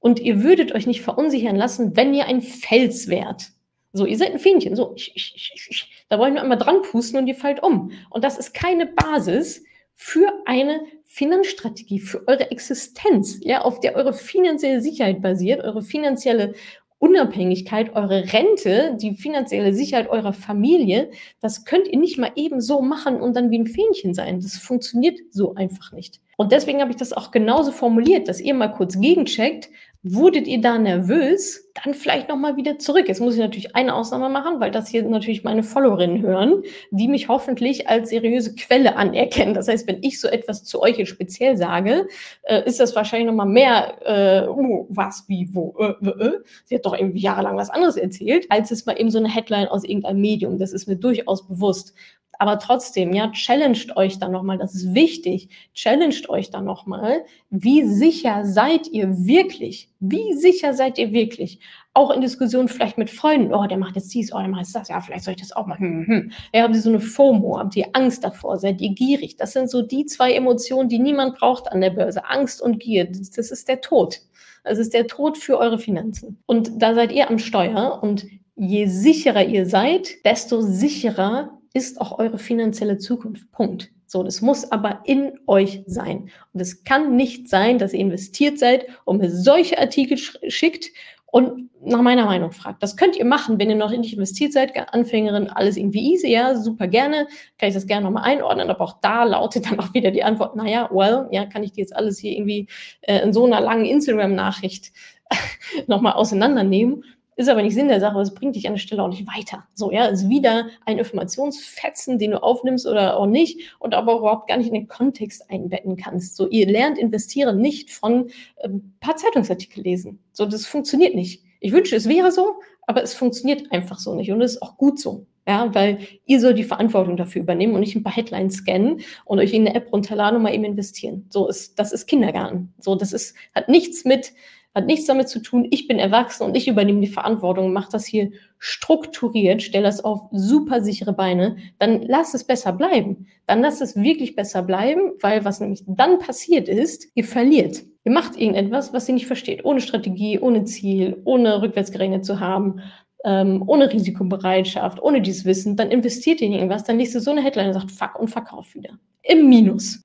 Und 0.00 0.20
ihr 0.20 0.42
würdet 0.42 0.72
euch 0.72 0.86
nicht 0.86 1.00
verunsichern 1.00 1.56
lassen, 1.56 1.96
wenn 1.96 2.12
ihr 2.12 2.26
ein 2.26 2.42
Fels 2.42 3.08
wärt. 3.08 3.52
So, 3.94 4.04
ihr 4.04 4.18
seid 4.18 4.32
ein 4.32 4.38
Fähnchen. 4.38 4.76
So, 4.76 4.92
ich, 4.96 5.12
ich, 5.14 5.52
ich, 5.70 6.04
da 6.08 6.18
wollen 6.18 6.34
wir 6.34 6.42
einmal 6.42 6.58
dran 6.58 6.82
pusten 6.82 7.18
und 7.18 7.26
ihr 7.26 7.34
fallt 7.34 7.62
um. 7.62 7.92
Und 8.10 8.22
das 8.24 8.36
ist 8.36 8.52
keine 8.52 8.86
Basis 8.86 9.64
für 9.94 10.32
eine 10.44 10.80
Finanzstrategie, 11.04 12.00
für 12.00 12.26
eure 12.26 12.50
Existenz, 12.50 13.38
ja, 13.42 13.62
auf 13.62 13.80
der 13.80 13.94
eure 13.94 14.12
finanzielle 14.12 14.80
Sicherheit 14.80 15.22
basiert, 15.22 15.62
eure 15.62 15.82
finanzielle 15.82 16.54
Unabhängigkeit, 16.98 17.94
eure 17.94 18.32
Rente, 18.32 18.96
die 19.00 19.14
finanzielle 19.14 19.74
Sicherheit 19.74 20.08
eurer 20.08 20.32
Familie, 20.32 21.10
das 21.40 21.64
könnt 21.64 21.86
ihr 21.86 21.98
nicht 21.98 22.18
mal 22.18 22.32
eben 22.34 22.60
so 22.60 22.80
machen 22.80 23.20
und 23.20 23.36
dann 23.36 23.50
wie 23.50 23.58
ein 23.58 23.66
Fähnchen 23.66 24.14
sein. 24.14 24.40
Das 24.40 24.56
funktioniert 24.56 25.20
so 25.30 25.54
einfach 25.54 25.92
nicht. 25.92 26.20
Und 26.36 26.50
deswegen 26.50 26.80
habe 26.80 26.90
ich 26.90 26.96
das 26.96 27.12
auch 27.12 27.30
genauso 27.30 27.72
formuliert, 27.72 28.26
dass 28.26 28.40
ihr 28.40 28.54
mal 28.54 28.68
kurz 28.68 28.98
gegencheckt, 28.98 29.68
Wurdet 30.06 30.46
ihr 30.46 30.60
da 30.60 30.76
nervös, 30.76 31.70
dann 31.82 31.94
vielleicht 31.94 32.28
nochmal 32.28 32.56
wieder 32.56 32.78
zurück. 32.78 33.08
Jetzt 33.08 33.20
muss 33.20 33.34
ich 33.34 33.40
natürlich 33.40 33.74
eine 33.74 33.94
Ausnahme 33.94 34.28
machen, 34.28 34.60
weil 34.60 34.70
das 34.70 34.88
hier 34.88 35.02
natürlich 35.02 35.44
meine 35.44 35.62
Followerinnen 35.62 36.20
hören, 36.20 36.62
die 36.90 37.08
mich 37.08 37.28
hoffentlich 37.28 37.88
als 37.88 38.10
seriöse 38.10 38.54
Quelle 38.54 38.96
anerkennen. 38.96 39.54
Das 39.54 39.66
heißt, 39.66 39.88
wenn 39.88 40.02
ich 40.02 40.20
so 40.20 40.28
etwas 40.28 40.62
zu 40.62 40.82
euch 40.82 40.98
jetzt 40.98 41.08
speziell 41.08 41.56
sage, 41.56 42.06
äh, 42.42 42.62
ist 42.66 42.80
das 42.80 42.94
wahrscheinlich 42.94 43.28
nochmal 43.28 43.46
mehr, 43.46 43.94
äh, 44.04 44.46
uh, 44.46 44.86
was, 44.90 45.24
wie, 45.26 45.48
wo, 45.54 45.74
äh, 45.78 46.06
äh. 46.06 46.40
Sie 46.66 46.74
hat 46.74 46.84
doch 46.84 46.94
irgendwie 46.94 47.20
jahrelang 47.20 47.56
was 47.56 47.70
anderes 47.70 47.96
erzählt, 47.96 48.44
als 48.50 48.70
es 48.70 48.84
mal 48.84 49.00
eben 49.00 49.10
so 49.10 49.16
eine 49.16 49.34
Headline 49.34 49.68
aus 49.68 49.84
irgendeinem 49.84 50.20
Medium. 50.20 50.58
Das 50.58 50.74
ist 50.74 50.86
mir 50.86 50.96
durchaus 50.96 51.48
bewusst. 51.48 51.94
Aber 52.38 52.58
trotzdem, 52.58 53.12
ja, 53.12 53.30
challenged 53.32 53.96
euch 53.96 54.18
dann 54.18 54.32
nochmal, 54.32 54.58
das 54.58 54.74
ist 54.74 54.94
wichtig, 54.94 55.48
challenged 55.74 56.28
euch 56.28 56.50
dann 56.50 56.64
nochmal, 56.64 57.24
wie 57.50 57.84
sicher 57.84 58.44
seid 58.44 58.88
ihr 58.88 59.26
wirklich? 59.26 59.88
Wie 60.00 60.34
sicher 60.34 60.74
seid 60.74 60.98
ihr 60.98 61.12
wirklich? 61.12 61.60
Auch 61.92 62.10
in 62.10 62.20
Diskussionen 62.20 62.68
vielleicht 62.68 62.98
mit 62.98 63.10
Freunden, 63.10 63.54
oh, 63.54 63.66
der 63.66 63.78
macht 63.78 63.96
jetzt 63.96 64.12
dies, 64.12 64.32
oh, 64.32 64.38
der 64.38 64.48
macht 64.48 64.62
jetzt 64.62 64.74
das, 64.74 64.88
ja, 64.88 65.00
vielleicht 65.00 65.24
soll 65.24 65.34
ich 65.34 65.40
das 65.40 65.52
auch 65.52 65.66
machen. 65.66 66.06
Hm, 66.06 66.06
hm. 66.06 66.32
Ja, 66.52 66.62
habt 66.62 66.74
ihr 66.74 66.80
so 66.80 66.88
eine 66.88 67.00
FOMO, 67.00 67.58
habt 67.58 67.76
ihr 67.76 67.86
Angst 67.92 68.24
davor, 68.24 68.58
seid 68.58 68.80
ihr 68.80 68.94
gierig? 68.94 69.36
Das 69.36 69.52
sind 69.52 69.70
so 69.70 69.82
die 69.82 70.06
zwei 70.06 70.32
Emotionen, 70.32 70.88
die 70.88 70.98
niemand 70.98 71.38
braucht 71.38 71.70
an 71.70 71.80
der 71.80 71.90
Börse. 71.90 72.28
Angst 72.28 72.60
und 72.60 72.80
Gier, 72.80 73.04
das 73.04 73.50
ist 73.50 73.68
der 73.68 73.80
Tod. 73.80 74.20
Das 74.64 74.78
ist 74.78 74.94
der 74.94 75.06
Tod 75.06 75.36
für 75.36 75.58
eure 75.58 75.78
Finanzen. 75.78 76.38
Und 76.46 76.82
da 76.82 76.94
seid 76.94 77.12
ihr 77.12 77.30
am 77.30 77.38
Steuer 77.38 78.00
und 78.02 78.26
je 78.56 78.86
sicherer 78.86 79.44
ihr 79.44 79.66
seid, 79.66 80.24
desto 80.24 80.62
sicherer 80.62 81.60
ist 81.74 82.00
auch 82.00 82.18
eure 82.18 82.38
finanzielle 82.38 82.96
Zukunft. 82.98 83.50
Punkt. 83.52 83.90
So, 84.06 84.22
das 84.22 84.40
muss 84.40 84.70
aber 84.70 85.00
in 85.04 85.32
euch 85.46 85.82
sein. 85.86 86.30
Und 86.52 86.60
es 86.60 86.84
kann 86.84 87.16
nicht 87.16 87.48
sein, 87.48 87.78
dass 87.78 87.92
ihr 87.92 88.00
investiert 88.00 88.58
seid 88.58 88.86
und 89.04 89.18
mir 89.18 89.30
solche 89.30 89.78
Artikel 89.78 90.16
schickt 90.16 90.90
und 91.26 91.68
nach 91.82 92.00
meiner 92.00 92.26
Meinung 92.26 92.52
fragt. 92.52 92.80
Das 92.80 92.96
könnt 92.96 93.16
ihr 93.16 93.24
machen, 93.24 93.58
wenn 93.58 93.68
ihr 93.68 93.74
noch 93.74 93.90
nicht 93.90 94.12
investiert 94.12 94.52
seid, 94.52 94.72
Anfängerin, 94.94 95.50
alles 95.50 95.76
irgendwie 95.76 96.12
easy, 96.12 96.30
ja, 96.30 96.54
super 96.54 96.86
gerne, 96.86 97.26
kann 97.58 97.70
ich 97.70 97.74
das 97.74 97.88
gerne 97.88 98.04
nochmal 98.04 98.22
einordnen, 98.22 98.70
aber 98.70 98.84
auch 98.84 99.00
da 99.00 99.24
lautet 99.24 99.66
dann 99.66 99.80
auch 99.80 99.92
wieder 99.94 100.12
die 100.12 100.22
Antwort, 100.22 100.54
naja, 100.54 100.88
well, 100.92 101.26
ja, 101.32 101.44
kann 101.44 101.64
ich 101.64 101.72
die 101.72 101.80
jetzt 101.80 101.96
alles 101.96 102.20
hier 102.20 102.30
irgendwie 102.30 102.68
äh, 103.00 103.18
in 103.18 103.32
so 103.32 103.44
einer 103.44 103.60
langen 103.60 103.84
Instagram-Nachricht 103.84 104.92
nochmal 105.88 106.12
auseinandernehmen 106.12 107.02
ist 107.36 107.48
aber 107.48 107.62
nicht 107.62 107.74
Sinn 107.74 107.88
der 107.88 108.00
Sache, 108.00 108.20
es 108.20 108.34
bringt 108.34 108.56
dich 108.56 108.66
an 108.66 108.74
der 108.74 108.80
Stelle 108.80 109.02
auch 109.02 109.08
nicht 109.08 109.26
weiter. 109.26 109.66
So, 109.74 109.90
ja, 109.90 110.06
ist 110.06 110.28
wieder 110.28 110.68
ein 110.86 110.98
Informationsfetzen, 110.98 112.18
den 112.18 112.32
du 112.32 112.42
aufnimmst 112.42 112.86
oder 112.86 113.16
auch 113.16 113.26
nicht 113.26 113.74
und 113.78 113.94
aber 113.94 114.18
überhaupt 114.18 114.48
gar 114.48 114.56
nicht 114.56 114.68
in 114.68 114.74
den 114.74 114.88
Kontext 114.88 115.50
einbetten 115.50 115.96
kannst. 115.96 116.36
So, 116.36 116.48
ihr 116.48 116.66
lernt 116.66 116.98
investieren 116.98 117.60
nicht 117.60 117.90
von 117.90 118.30
ein 118.62 118.70
ähm, 118.70 118.94
paar 119.00 119.16
Zeitungsartikel 119.16 119.82
lesen. 119.82 120.20
So, 120.32 120.46
das 120.46 120.66
funktioniert 120.66 121.14
nicht. 121.14 121.42
Ich 121.60 121.72
wünsche, 121.72 121.96
es 121.96 122.08
wäre 122.08 122.30
so, 122.30 122.60
aber 122.86 123.02
es 123.02 123.14
funktioniert 123.14 123.72
einfach 123.72 123.98
so 123.98 124.14
nicht 124.14 124.30
und 124.30 124.40
es 124.42 124.56
ist 124.56 124.62
auch 124.62 124.76
gut 124.76 125.00
so. 125.00 125.26
Ja, 125.46 125.74
weil 125.74 125.98
ihr 126.24 126.40
sollt 126.40 126.56
die 126.56 126.64
Verantwortung 126.64 127.18
dafür 127.18 127.42
übernehmen 127.42 127.74
und 127.74 127.80
nicht 127.80 127.94
ein 127.94 128.02
paar 128.02 128.16
Headlines 128.16 128.54
scannen 128.54 129.02
und 129.26 129.38
euch 129.38 129.52
in 129.52 129.66
eine 129.66 129.74
App 129.74 129.92
runterladen 129.92 130.36
und 130.36 130.42
mal 130.42 130.54
eben 130.54 130.64
investieren. 130.64 131.26
So 131.28 131.48
ist, 131.48 131.78
das 131.78 131.92
ist 131.92 132.06
Kindergarten. 132.06 132.72
So, 132.78 132.94
das 132.94 133.12
ist, 133.12 133.36
hat 133.54 133.68
nichts 133.68 134.06
mit 134.06 134.32
hat 134.74 134.86
nichts 134.86 135.06
damit 135.06 135.28
zu 135.28 135.40
tun, 135.40 135.68
ich 135.70 135.86
bin 135.86 135.98
erwachsen 135.98 136.42
und 136.42 136.56
ich 136.56 136.66
übernehme 136.66 137.00
die 137.00 137.06
Verantwortung, 137.06 137.72
mache 137.72 137.92
das 137.92 138.04
hier 138.04 138.32
strukturiert, 138.58 139.62
stelle 139.62 139.84
das 139.84 140.02
auf 140.02 140.28
super 140.32 140.82
sichere 140.82 141.12
Beine, 141.12 141.56
dann 141.78 142.02
lass 142.02 142.34
es 142.34 142.44
besser 142.44 142.72
bleiben. 142.72 143.28
Dann 143.46 143.60
lass 143.60 143.80
es 143.80 143.94
wirklich 143.94 144.34
besser 144.34 144.62
bleiben, 144.62 145.12
weil 145.20 145.44
was 145.44 145.60
nämlich 145.60 145.82
dann 145.86 146.18
passiert 146.18 146.68
ist, 146.68 147.06
ihr 147.14 147.24
verliert. 147.24 147.82
Ihr 148.04 148.12
macht 148.12 148.36
irgendetwas, 148.36 148.92
was 148.92 149.08
ihr 149.08 149.14
nicht 149.14 149.26
versteht, 149.26 149.64
ohne 149.64 149.80
Strategie, 149.80 150.38
ohne 150.38 150.64
Ziel, 150.64 151.20
ohne 151.24 151.62
rückwärts 151.62 151.92
zu 152.26 152.40
haben, 152.40 152.80
ähm, 153.24 153.62
ohne 153.66 153.92
Risikobereitschaft, 153.92 155.00
ohne 155.00 155.22
dieses 155.22 155.44
Wissen, 155.44 155.76
dann 155.76 155.90
investiert 155.90 156.40
ihr 156.40 156.48
in 156.48 156.52
irgendwas, 156.54 156.84
dann 156.84 156.98
liest 156.98 157.14
ihr 157.14 157.20
so 157.20 157.30
eine 157.30 157.42
Headline 157.42 157.68
und 157.68 157.74
sagt, 157.74 157.90
fuck 157.90 158.18
und 158.18 158.28
verkauft 158.28 158.74
wieder. 158.74 158.98
Im 159.22 159.48
Minus. 159.48 160.02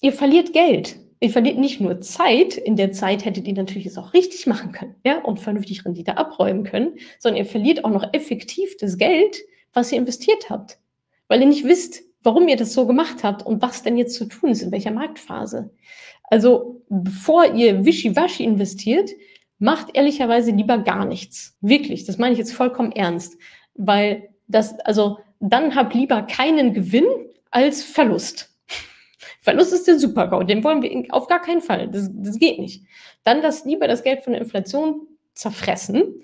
Ihr 0.00 0.12
verliert 0.12 0.52
Geld 0.52 0.96
ihr 1.20 1.30
verliert 1.30 1.58
nicht 1.58 1.80
nur 1.80 2.00
Zeit, 2.00 2.56
in 2.56 2.76
der 2.76 2.92
Zeit 2.92 3.24
hättet 3.24 3.46
ihr 3.46 3.54
natürlich 3.54 3.86
es 3.86 3.98
auch 3.98 4.12
richtig 4.12 4.46
machen 4.46 4.72
können, 4.72 4.94
ja, 5.04 5.18
und 5.18 5.40
vernünftig 5.40 5.84
Rendite 5.84 6.16
abräumen 6.16 6.64
können, 6.64 6.98
sondern 7.18 7.42
ihr 7.42 7.50
verliert 7.50 7.84
auch 7.84 7.90
noch 7.90 8.12
effektiv 8.12 8.76
das 8.78 8.98
Geld, 8.98 9.38
was 9.72 9.92
ihr 9.92 9.98
investiert 9.98 10.50
habt, 10.50 10.78
weil 11.28 11.40
ihr 11.40 11.46
nicht 11.46 11.64
wisst, 11.64 12.02
warum 12.22 12.48
ihr 12.48 12.56
das 12.56 12.72
so 12.72 12.86
gemacht 12.86 13.22
habt 13.22 13.44
und 13.44 13.62
was 13.62 13.82
denn 13.82 13.96
jetzt 13.96 14.14
zu 14.14 14.26
tun 14.26 14.50
ist, 14.50 14.62
in 14.62 14.72
welcher 14.72 14.90
Marktphase. 14.90 15.70
Also, 16.24 16.82
bevor 16.88 17.54
ihr 17.54 17.84
wischiwaschi 17.84 18.44
investiert, 18.44 19.10
macht 19.58 19.96
ehrlicherweise 19.96 20.50
lieber 20.50 20.78
gar 20.78 21.04
nichts. 21.04 21.56
Wirklich, 21.60 22.04
das 22.04 22.18
meine 22.18 22.32
ich 22.32 22.38
jetzt 22.38 22.52
vollkommen 22.52 22.92
ernst, 22.92 23.38
weil 23.74 24.28
das, 24.46 24.78
also, 24.80 25.18
dann 25.40 25.74
habt 25.74 25.94
lieber 25.94 26.22
keinen 26.22 26.74
Gewinn 26.74 27.06
als 27.50 27.82
Verlust. 27.82 28.50
Verlust 29.48 29.72
ist 29.72 29.88
der 29.88 29.98
Supergau, 29.98 30.42
den 30.42 30.62
wollen 30.62 30.82
wir 30.82 31.06
auf 31.08 31.26
gar 31.26 31.40
keinen 31.40 31.62
Fall. 31.62 31.88
Das, 31.88 32.10
das 32.12 32.38
geht 32.38 32.58
nicht. 32.58 32.84
Dann 33.24 33.40
das 33.40 33.64
lieber 33.64 33.88
das 33.88 34.02
Geld 34.02 34.20
von 34.20 34.34
der 34.34 34.42
Inflation 34.42 35.06
zerfressen. 35.32 36.22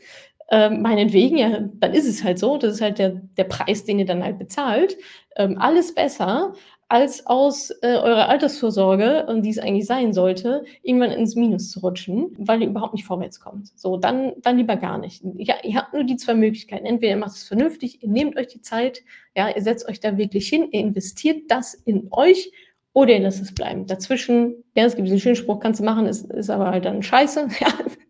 Ähm, 0.51 0.83
meinetwegen, 0.83 1.39
ja, 1.39 1.61
dann 1.73 1.95
ist 1.95 2.07
es 2.07 2.23
halt 2.23 2.39
so. 2.39 2.59
Das 2.59 2.75
ist 2.75 2.81
halt 2.83 2.99
der, 2.99 3.23
der 3.39 3.45
Preis, 3.45 3.85
den 3.85 3.99
ihr 3.99 4.05
dann 4.05 4.23
halt 4.23 4.39
bezahlt. 4.39 4.99
Ähm, 5.37 5.57
alles 5.59 5.95
besser, 5.95 6.53
als 6.89 7.27
aus 7.27 7.71
äh, 7.81 7.97
eurer 7.97 8.29
Altersvorsorge, 8.29 9.25
und 9.27 9.41
die 9.41 9.49
es 9.49 9.59
eigentlich 9.59 9.87
sein 9.87 10.13
sollte, 10.13 10.67
irgendwann 10.83 11.13
ins 11.13 11.35
Minus 11.35 11.71
zu 11.71 11.81
rutschen, 11.81 12.37
weil 12.37 12.61
ihr 12.61 12.69
überhaupt 12.69 12.93
nicht 12.93 13.07
vorwärts 13.07 13.41
kommt. 13.41 13.69
So, 13.75 13.97
dann, 13.97 14.35
dann 14.43 14.59
lieber 14.59 14.77
gar 14.77 14.99
nicht. 14.99 15.25
Ja, 15.39 15.55
ihr 15.63 15.77
habt 15.77 15.95
nur 15.95 16.05
die 16.05 16.17
zwei 16.17 16.35
Möglichkeiten. 16.35 16.85
Entweder 16.85 17.13
ihr 17.13 17.19
macht 17.19 17.37
es 17.37 17.45
vernünftig, 17.45 18.03
ihr 18.03 18.11
nehmt 18.11 18.37
euch 18.37 18.49
die 18.49 18.61
Zeit, 18.61 19.03
ja, 19.35 19.49
ihr 19.49 19.63
setzt 19.63 19.89
euch 19.89 19.99
da 19.99 20.19
wirklich 20.19 20.47
hin, 20.47 20.69
ihr 20.73 20.81
investiert 20.81 21.51
das 21.51 21.73
in 21.73 22.09
euch 22.11 22.53
oder 22.95 23.13
ihr 23.13 23.21
lasst 23.21 23.43
es 23.43 23.53
bleiben. 23.53 23.87
Dazwischen, 23.87 24.65
ja, 24.75 24.85
es 24.85 24.97
gibt 24.97 25.07
diesen 25.07 25.21
schönen 25.21 25.37
Spruch, 25.37 25.61
kannst 25.61 25.81
du 25.81 25.85
machen, 25.85 26.07
ist, 26.07 26.31
ist 26.31 26.49
aber 26.49 26.71
halt 26.71 26.87
dann 26.87 27.03
scheiße. 27.03 27.49
Ja, 27.61 27.69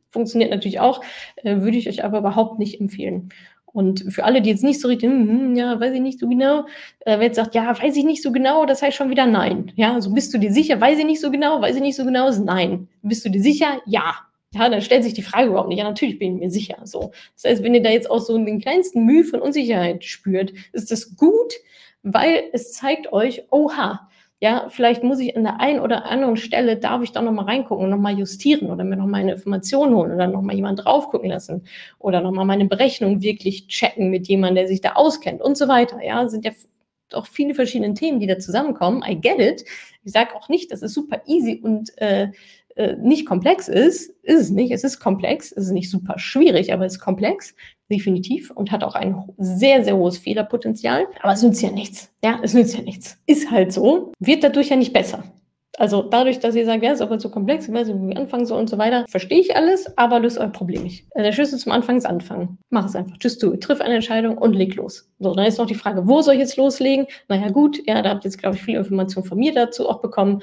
funktioniert 0.09 0.53
natürlich 0.53 0.79
auch, 0.79 1.03
äh, 1.43 1.57
würde 1.61 1.77
ich 1.77 1.89
euch 1.89 2.05
aber 2.05 2.19
überhaupt 2.19 2.61
nicht 2.61 2.81
empfehlen. 2.81 3.31
Und 3.67 4.05
für 4.09 4.23
alle, 4.23 4.41
die 4.41 4.51
jetzt 4.51 4.63
nicht 4.63 4.81
so 4.81 4.87
richtig, 4.87 5.11
hm, 5.11 5.29
hm 5.29 5.57
ja, 5.57 5.81
weiß 5.81 5.93
ich 5.95 6.01
nicht 6.01 6.21
so 6.21 6.29
genau, 6.29 6.61
äh, 7.01 7.19
wer 7.19 7.25
jetzt 7.25 7.35
sagt, 7.35 7.57
ja, 7.57 7.77
weiß 7.77 7.97
ich 7.97 8.05
nicht 8.05 8.23
so 8.23 8.31
genau, 8.31 8.67
das 8.67 8.83
heißt 8.83 8.97
schon 8.97 9.11
wieder 9.11 9.27
nein. 9.27 9.73
Ja, 9.75 9.95
also 9.95 10.15
bist 10.15 10.33
du 10.33 10.39
dir 10.39 10.53
sicher, 10.53 10.81
weiß 10.81 11.01
ich 11.01 11.05
nicht 11.05 11.21
so 11.21 11.33
genau, 11.33 11.61
weiß 11.61 11.75
ich 11.75 11.83
nicht 11.83 11.97
so 11.97 12.05
genau, 12.05 12.29
ist 12.29 12.39
nein. 12.39 12.87
Bist 13.03 13.25
du 13.25 13.31
dir 13.31 13.43
sicher? 13.43 13.81
Ja. 13.87 14.15
Ja, 14.55 14.69
dann 14.69 14.83
stellt 14.83 15.03
sich 15.03 15.15
die 15.15 15.23
Frage 15.23 15.49
überhaupt 15.49 15.69
nicht. 15.69 15.79
Ja, 15.79 15.85
natürlich 15.85 16.21
bin 16.21 16.37
ich 16.37 16.41
mir 16.41 16.51
sicher. 16.51 16.77
So. 16.85 17.11
Das 17.35 17.51
heißt, 17.51 17.63
wenn 17.65 17.75
ihr 17.75 17.83
da 17.83 17.91
jetzt 17.91 18.09
auch 18.09 18.21
so 18.21 18.39
den 18.39 18.61
kleinsten 18.61 19.05
Mühe 19.05 19.25
von 19.25 19.41
Unsicherheit 19.41 20.05
spürt, 20.05 20.53
ist 20.73 20.93
das 20.93 21.17
gut, 21.17 21.55
weil 22.05 22.45
es 22.53 22.73
zeigt 22.73 23.13
euch, 23.13 23.43
oha, 23.51 24.09
ja, 24.45 24.67
vielleicht 24.69 25.03
muss 25.03 25.21
ich 25.21 25.39
an 25.39 25.45
der 25.45 25.59
einen 25.59 25.81
oder 25.81 26.05
anderen 26.05 26.37
Stelle, 26.37 26.77
darf 26.77 27.03
ich 27.03 27.13
da 27.13 27.23
nochmal 27.23 27.47
reingucken 27.47 27.85
und 27.85 27.91
nochmal 27.91 28.19
justieren 28.19 28.71
oder 28.71 28.85
mir 28.85 28.99
nochmal 28.99 29.23
eine 29.23 29.33
Information 29.33 29.95
holen 29.95 30.13
oder 30.13 30.27
nochmal 30.27 30.55
jemand 30.55 30.85
drauf 30.85 31.09
gucken 31.09 31.31
lassen 31.31 31.65
oder 31.99 32.21
nochmal 32.21 32.45
meine 32.45 32.67
Berechnung 32.67 33.23
wirklich 33.23 33.69
checken 33.69 34.11
mit 34.11 34.29
jemandem, 34.29 34.57
der 34.57 34.69
sich 34.69 34.83
da 34.83 34.97
auskennt 34.97 35.41
und 35.41 35.57
so 35.57 35.67
weiter. 35.67 35.99
Ja, 36.05 36.29
sind 36.29 36.45
ja 36.45 36.51
auch 37.15 37.25
viele 37.25 37.55
verschiedene 37.55 37.95
Themen, 37.95 38.21
die 38.21 38.27
da 38.27 38.39
zusammenkommen. 38.39 39.03
I 39.09 39.19
get 39.19 39.39
it. 39.39 39.65
Ich 40.05 40.13
sage 40.13 40.37
auch 40.37 40.51
nicht, 40.51 40.71
dass 40.71 40.83
es 40.83 40.93
super 40.93 41.23
easy 41.25 41.63
und 41.65 41.97
äh, 41.97 42.29
äh, 42.77 42.97
nicht 42.97 43.25
komplex 43.25 43.69
ist. 43.69 44.11
Ist 44.25 44.41
es 44.43 44.51
nicht. 44.51 44.73
Es 44.73 44.85
ist 44.85 45.01
komplex. 45.01 45.53
Es 45.53 45.69
ist 45.69 45.73
nicht 45.73 45.91
super 45.91 46.19
schwierig, 46.19 46.71
aber 46.71 46.85
es 46.85 46.97
ist 46.97 47.01
komplex 47.01 47.55
definitiv 47.91 48.51
und 48.51 48.71
hat 48.71 48.85
auch 48.85 48.95
ein 48.95 49.23
sehr, 49.39 49.85
sehr 49.85 49.97
hohes 49.97 50.19
Fehlerpotenzial. 50.19 51.07
Aber 51.23 51.33
es 51.33 51.43
nützt 51.43 51.63
ja 51.63 51.71
nichts. 51.71 52.11
Ja, 52.25 52.39
es 52.43 52.55
nützt 52.55 52.77
ja 52.77 52.83
nichts. 52.83 53.19
Ist 53.27 53.51
halt 53.51 53.73
so, 53.73 54.13
wird 54.19 54.45
dadurch 54.45 54.71
ja 54.71 54.77
nicht 54.77 54.93
besser. 54.93 55.25
Also 55.77 56.03
dadurch, 56.03 56.39
dass 56.39 56.55
ihr 56.55 56.65
sagt, 56.65 56.85
ja, 56.85 56.93
ist 56.93 57.03
aber 57.03 57.19
zu 57.19 57.31
komplex, 57.31 57.67
ich 57.67 57.75
weiß 57.75 57.89
nicht, 57.89 58.01
wie 58.01 58.13
ich 58.13 58.17
anfangen 58.17 58.47
soll 58.47 58.61
und 58.61 58.71
so 58.71 58.79
weiter, 58.79 59.05
verstehe 59.09 59.41
ich 59.41 59.57
alles, 59.57 59.99
aber 59.99 60.21
löst 60.21 60.39
euer 60.39 60.49
Problem 60.49 60.85
nicht. 60.85 61.07
Der 61.17 61.33
Schlüssel 61.33 61.59
zum 61.59 61.73
Anfang 61.73 61.97
ist 61.97 62.07
anfangen. 62.07 62.59
Mach 62.71 62.87
es 62.87 62.95
einfach. 62.95 63.17
Do 63.19 63.53
it. 63.53 63.63
Triff 63.63 63.81
eine 63.81 63.95
Entscheidung 63.95 64.39
und 64.39 64.55
leg 64.55 64.77
los. 64.77 65.11
So, 65.19 65.35
dann 65.35 65.47
ist 65.47 65.59
noch 65.59 65.67
die 65.67 65.75
Frage, 65.75 66.07
wo 66.07 66.23
soll 66.23 66.35
ich 66.35 66.41
jetzt 66.41 66.57
loslegen? 66.57 67.07
Naja, 67.29 67.49
gut, 67.49 67.81
ja, 67.87 68.03
da 68.03 68.11
habt 68.11 68.25
ihr 68.25 68.31
jetzt, 68.31 68.39
glaube 68.39 68.55
ich, 68.55 68.63
viele 68.63 68.79
Informationen 68.79 69.27
von 69.27 69.39
mir 69.39 69.53
dazu 69.53 69.89
auch 69.89 70.01
bekommen. 70.01 70.43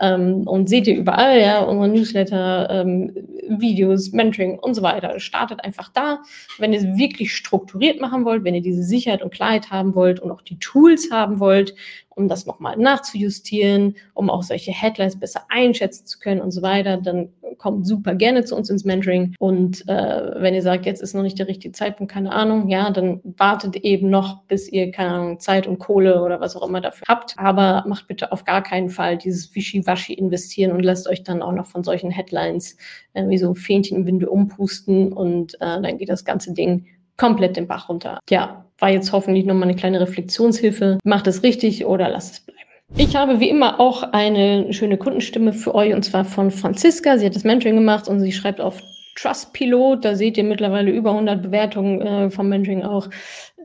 Ähm, 0.00 0.46
und 0.46 0.68
seht 0.68 0.86
ihr 0.86 0.96
überall, 0.96 1.40
ja, 1.40 1.60
unsere 1.60 1.88
Newsletter, 1.88 2.68
ähm, 2.70 3.12
Videos, 3.48 4.12
Mentoring 4.12 4.58
und 4.58 4.74
so 4.74 4.82
weiter. 4.82 5.20
Startet 5.20 5.62
einfach 5.64 5.90
da. 5.92 6.22
Wenn 6.58 6.72
ihr 6.72 6.80
es 6.80 6.98
wirklich 6.98 7.34
strukturiert 7.34 8.00
machen 8.00 8.24
wollt, 8.24 8.44
wenn 8.44 8.54
ihr 8.54 8.62
diese 8.62 8.82
Sicherheit 8.82 9.22
und 9.22 9.32
Klarheit 9.32 9.70
haben 9.70 9.94
wollt 9.94 10.20
und 10.20 10.30
auch 10.30 10.42
die 10.42 10.58
Tools 10.58 11.10
haben 11.10 11.40
wollt 11.40 11.74
um 12.20 12.28
das 12.28 12.46
nochmal 12.46 12.76
nachzujustieren, 12.76 13.96
um 14.14 14.30
auch 14.30 14.42
solche 14.42 14.72
Headlines 14.72 15.18
besser 15.18 15.44
einschätzen 15.48 16.06
zu 16.06 16.18
können 16.18 16.40
und 16.40 16.50
so 16.50 16.62
weiter, 16.62 16.98
dann 16.98 17.30
kommt 17.60 17.86
super 17.86 18.14
gerne 18.14 18.44
zu 18.44 18.56
uns 18.56 18.70
ins 18.70 18.84
Mentoring. 18.84 19.34
Und 19.38 19.86
äh, 19.86 20.30
wenn 20.40 20.54
ihr 20.54 20.62
sagt, 20.62 20.86
jetzt 20.86 21.02
ist 21.02 21.14
noch 21.14 21.22
nicht 21.22 21.38
der 21.38 21.46
richtige 21.46 21.72
Zeitpunkt, 21.72 22.10
keine 22.10 22.32
Ahnung, 22.32 22.68
ja, 22.68 22.90
dann 22.90 23.20
wartet 23.22 23.76
eben 23.76 24.08
noch, 24.08 24.44
bis 24.44 24.66
ihr, 24.66 24.90
keine 24.90 25.10
Ahnung, 25.10 25.40
Zeit 25.40 25.66
und 25.66 25.78
Kohle 25.78 26.22
oder 26.22 26.40
was 26.40 26.56
auch 26.56 26.66
immer 26.66 26.80
dafür 26.80 27.04
habt. 27.06 27.34
Aber 27.36 27.84
macht 27.86 28.08
bitte 28.08 28.32
auf 28.32 28.44
gar 28.44 28.62
keinen 28.62 28.88
Fall 28.88 29.18
dieses 29.18 29.54
Wischiwaschi 29.54 30.14
investieren 30.14 30.72
und 30.72 30.82
lasst 30.82 31.06
euch 31.06 31.22
dann 31.22 31.42
auch 31.42 31.52
noch 31.52 31.66
von 31.66 31.84
solchen 31.84 32.10
Headlines 32.10 32.78
äh, 33.12 33.28
wie 33.28 33.36
so 33.36 33.50
ein 33.50 33.54
Fähnchen 33.54 33.98
im 33.98 34.06
Winde 34.06 34.30
umpusten 34.30 35.12
und 35.12 35.54
äh, 35.56 35.82
dann 35.82 35.98
geht 35.98 36.08
das 36.08 36.24
ganze 36.24 36.54
Ding 36.54 36.86
komplett 37.18 37.58
den 37.58 37.66
Bach 37.66 37.90
runter. 37.90 38.18
Ja, 38.30 38.64
war 38.78 38.88
jetzt 38.88 39.12
hoffentlich 39.12 39.44
nochmal 39.44 39.64
eine 39.64 39.76
kleine 39.76 40.00
Reflexionshilfe. 40.00 40.98
Macht 41.04 41.26
es 41.26 41.42
richtig 41.42 41.84
oder 41.84 42.08
lasst 42.08 42.32
es 42.32 42.40
bleiben. 42.40 42.69
Ich 42.96 43.16
habe 43.16 43.40
wie 43.40 43.48
immer 43.48 43.80
auch 43.80 44.02
eine 44.12 44.72
schöne 44.72 44.96
Kundenstimme 44.96 45.52
für 45.52 45.74
euch 45.74 45.94
und 45.94 46.04
zwar 46.04 46.24
von 46.24 46.50
Franziska. 46.50 47.18
Sie 47.18 47.26
hat 47.26 47.36
das 47.36 47.44
Mentoring 47.44 47.76
gemacht 47.76 48.08
und 48.08 48.20
sie 48.20 48.32
schreibt 48.32 48.60
auf 48.60 48.82
Trustpilot. 49.16 50.04
Da 50.04 50.14
seht 50.16 50.36
ihr 50.36 50.44
mittlerweile 50.44 50.90
über 50.90 51.10
100 51.10 51.42
Bewertungen 51.42 52.00
äh, 52.00 52.30
vom 52.30 52.48
Mentoring 52.48 52.82
auch. 52.82 53.08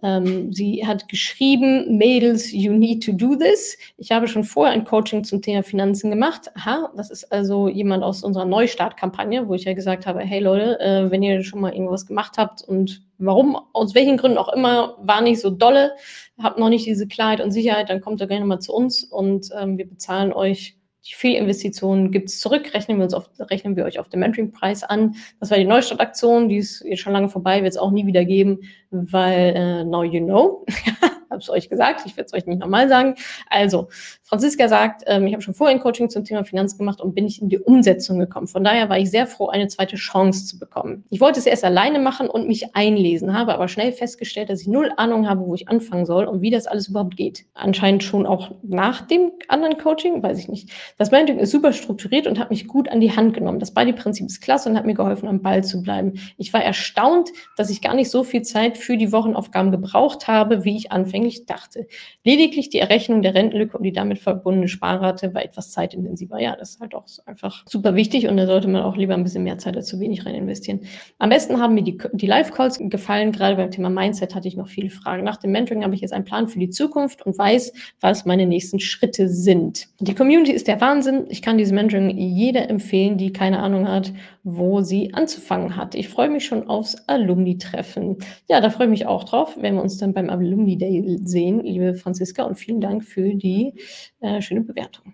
Ähm, 0.06 0.54
sie 0.54 0.86
hat 0.86 1.10
geschrieben, 1.10 1.98
Mädels, 1.98 2.52
you 2.52 2.72
need 2.74 3.04
to 3.04 3.12
do 3.12 3.36
this. 3.36 3.76
Ich 3.98 4.12
habe 4.12 4.28
schon 4.28 4.44
vorher 4.44 4.72
ein 4.72 4.86
Coaching 4.86 5.24
zum 5.24 5.42
Thema 5.42 5.64
Finanzen 5.64 6.12
gemacht. 6.12 6.52
Aha, 6.54 6.92
das 6.96 7.10
ist 7.10 7.32
also 7.32 7.68
jemand 7.68 8.04
aus 8.04 8.24
unserer 8.24 8.46
Neustartkampagne, 8.46 9.48
wo 9.48 9.56
ich 9.56 9.64
ja 9.64 9.74
gesagt 9.74 10.06
habe, 10.06 10.20
hey 10.20 10.42
Leute, 10.42 10.80
äh, 10.80 11.10
wenn 11.10 11.24
ihr 11.24 11.44
schon 11.44 11.60
mal 11.60 11.74
irgendwas 11.74 12.06
gemacht 12.06 12.34
habt 12.38 12.62
und 12.62 13.02
warum, 13.18 13.58
aus 13.74 13.96
welchen 13.96 14.18
Gründen 14.18 14.38
auch 14.38 14.54
immer, 14.54 14.96
war 15.02 15.22
nicht 15.22 15.42
so 15.42 15.50
dolle, 15.50 15.94
habt 16.38 16.60
noch 16.60 16.70
nicht 16.70 16.86
diese 16.86 17.08
Klarheit 17.08 17.42
und 17.42 17.50
Sicherheit, 17.50 17.90
dann 17.90 18.02
kommt 18.02 18.22
ihr 18.22 18.28
gerne 18.28 18.46
mal 18.46 18.60
zu 18.60 18.76
uns 18.76 19.04
und 19.04 19.50
ähm, 19.60 19.80
wir 19.80 19.90
bezahlen 19.90 20.34
euch 20.34 20.75
die 21.08 21.14
Fehlinvestitionen 21.14 22.12
gibt 22.12 22.30
es 22.30 22.40
zurück, 22.40 22.74
rechnen 22.74 22.98
wir, 22.98 23.04
uns 23.06 23.14
auf, 23.14 23.30
rechnen 23.40 23.76
wir 23.76 23.86
euch 23.86 24.00
auf 24.00 24.10
den 24.10 24.22
Mentoring-Preis 24.22 24.84
an. 24.84 25.16
Das 25.40 25.52
war 25.52 25.58
die 25.58 25.66
Neustartaktion, 25.66 26.50
die 26.50 26.58
ist 26.58 26.84
jetzt 26.84 27.02
schon 27.02 27.14
lange 27.14 27.30
vorbei, 27.30 27.62
wird 27.62 27.74
es 27.74 27.78
auch 27.78 27.92
nie 27.92 28.08
wieder 28.08 28.26
geben, 28.26 28.62
weil 28.90 29.54
äh, 29.56 29.84
now 29.84 30.04
you 30.04 30.24
know. 30.24 30.66
habe 31.30 31.40
es 31.40 31.50
euch 31.50 31.70
gesagt, 31.70 32.02
ich 32.06 32.18
werde 32.18 32.28
es 32.28 32.34
euch 32.34 32.46
nicht 32.46 32.60
nochmal 32.60 32.90
sagen. 32.90 33.16
Also, 33.50 33.90
Franziska 34.24 34.68
sagt, 34.68 35.04
ähm, 35.06 35.28
ich 35.28 35.34
habe 35.34 35.42
schon 35.42 35.54
vorher 35.54 35.76
ein 35.76 35.82
Coaching 35.82 36.10
zum 36.10 36.24
Thema 36.24 36.44
Finanz 36.44 36.78
gemacht 36.78 37.02
und 37.02 37.14
bin 37.14 37.26
nicht 37.26 37.42
in 37.42 37.50
die 37.50 37.60
Umsetzung 37.60 38.20
gekommen. 38.20 38.48
Von 38.48 38.64
daher 38.64 38.90
war 38.90 38.98
ich 38.98 39.12
sehr 39.12 39.28
froh, 39.28 39.48
eine 39.48 39.68
zweite 39.68 39.96
Chance 39.98 40.46
zu 40.46 40.60
bekommen. 40.60 41.06
Ich 41.10 41.20
wollte 41.22 41.40
es 41.40 41.46
erst 41.46 41.64
alleine 41.64 42.00
machen 42.00 42.28
und 42.28 42.48
mich 42.48 42.76
einlesen, 42.76 43.38
habe 43.38 43.54
aber 43.54 43.68
schnell 43.68 43.92
festgestellt, 43.92 44.50
dass 44.50 44.62
ich 44.62 44.68
null 44.68 44.92
Ahnung 44.98 45.30
habe, 45.30 45.46
wo 45.46 45.54
ich 45.54 45.68
anfangen 45.68 46.06
soll 46.06 46.26
und 46.26 46.42
wie 46.42 46.50
das 46.50 46.68
alles 46.68 46.88
überhaupt 46.88 47.18
geht. 47.18 47.46
Anscheinend 47.54 48.04
schon 48.04 48.26
auch 48.26 48.52
nach 48.64 49.02
dem 49.02 49.32
anderen 49.48 49.78
Coaching, 49.78 50.24
weiß 50.24 50.40
ich 50.40 50.48
nicht. 50.48 50.70
Das 50.98 51.12
Mentoring 51.12 51.40
ist 51.40 51.52
super 51.52 51.74
strukturiert 51.74 52.28
und 52.28 52.40
hat 52.40 52.50
mich 52.50 52.68
gut 52.68 52.90
an 52.90 53.00
die 53.00 53.16
Hand 53.16 53.34
genommen. 53.34 53.60
Das 53.60 53.74
Buddy-Prinzip 53.74 54.26
ist 54.28 54.42
klasse 54.42 54.70
und 54.70 54.78
hat 54.78 54.86
mir 54.86 54.94
geholfen, 54.94 55.28
am 55.28 55.42
Ball 55.42 55.64
zu 55.64 55.82
bleiben. 55.82 56.14
Ich 56.38 56.54
war 56.54 56.64
erstaunt, 56.64 57.30
dass 57.58 57.70
ich 57.70 57.82
gar 57.82 57.94
nicht 57.94 58.10
so 58.10 58.24
viel 58.24 58.42
Zeit 58.42 58.78
für 58.78 58.98
die 58.98 59.12
Wochenaufgaben 59.12 59.72
gebraucht 59.72 60.28
habe, 60.28 60.66
wie 60.66 60.78
ich 60.78 60.92
anfänglich 60.92 61.25
dachte. 61.46 61.88
Lediglich 62.24 62.70
die 62.70 62.80
Errechnung 62.80 63.22
der 63.22 63.36
Rentenlücke 63.36 63.78
und 63.78 63.84
die 63.84 63.92
damit 63.92 64.06
damit 64.06 64.20
verbundene 64.20 64.68
Sparrate 64.68 65.34
war 65.34 65.44
etwas 65.44 65.72
zeitintensiver. 65.72 66.40
Ja, 66.40 66.56
das 66.56 66.72
ist 66.72 66.82
halt 66.82 66.96
auch 66.96 67.06
einfach 67.26 67.64
super 67.68 67.96
wichtig 67.96 68.28
und 68.28 68.38
da 68.38 68.46
sollte 68.46 68.68
man 68.68 68.84
auch 68.84 68.96
lieber 68.96 69.14
ein 69.14 69.24
bisschen 69.24 69.44
mehr 69.44 69.58
Zeit 69.58 69.76
als 69.76 69.88
zu 69.88 70.00
wenig 70.00 70.26
rein 70.26 70.36
investieren. 70.36 70.82
Am 71.18 71.30
besten 71.30 71.60
haben 71.60 71.74
mir 71.74 71.84
die, 71.84 71.98
die 72.14 72.28
Live-Calls 72.28 72.80
gefallen. 72.80 73.32
Gerade 73.32 73.56
beim 73.56 73.72
Thema 73.72 73.90
Mindset 73.90 74.36
hatte 74.36 74.48
ich 74.48 74.56
noch 74.56 74.68
viele 74.68 74.90
Fragen. 74.90 75.24
Nach 75.24 75.38
dem 75.38 75.52
Mentoring 75.52 75.84
habe 75.84 75.96
ich 75.96 76.02
jetzt 76.02 76.14
einen 76.14 76.26
Plan 76.26 76.48
für 76.48 76.60
die 76.60 76.70
Zukunft 76.70 77.26
und 77.26 77.38
weiß, 77.38 77.74
was 78.00 78.26
meine 78.26 78.46
nächsten 78.46 78.80
Schritte 78.80 79.28
sind. 79.28 79.88
Die 80.00 80.16
Community 80.16 80.52
ist 80.52 80.68
der 80.68 80.82
Wahnsinn. 80.82 81.26
Ich 81.30 81.42
kann 81.42 81.58
dieses 81.58 81.74
Mentoring 81.74 82.18
jeder 82.18 82.70
empfehlen, 82.70 83.18
die 83.18 83.34
keine 83.34 83.60
Ahnung 83.60 83.88
hat, 83.88 84.14
wo 84.44 84.82
sie 84.82 85.14
anzufangen 85.14 85.76
hat. 85.76 85.96
Ich 85.96 86.08
freue 86.08 86.30
mich 86.30 86.46
schon 86.46 86.68
aufs 86.68 86.96
Alumni-Treffen. 87.08 88.18
Ja, 88.48 88.62
da 88.62 88.70
freue 88.70 88.88
ich 88.88 88.92
mich 88.92 89.06
auch 89.08 89.24
drauf, 89.24 89.58
wenn 89.60 89.76
wir 89.76 89.82
uns 89.82 89.98
dann 89.98 90.14
beim 90.14 90.30
Alumni 90.30 90.78
Day 90.78 91.02
sehen, 91.24 91.62
liebe 91.62 91.96
Franziska, 91.96 92.44
und 92.44 92.56
vielen 92.56 92.82
Dank 92.82 93.04
für 93.04 93.34
die 93.34 93.74
äh, 94.22 94.42
schöne 94.42 94.62
Bewertung. 94.62 95.14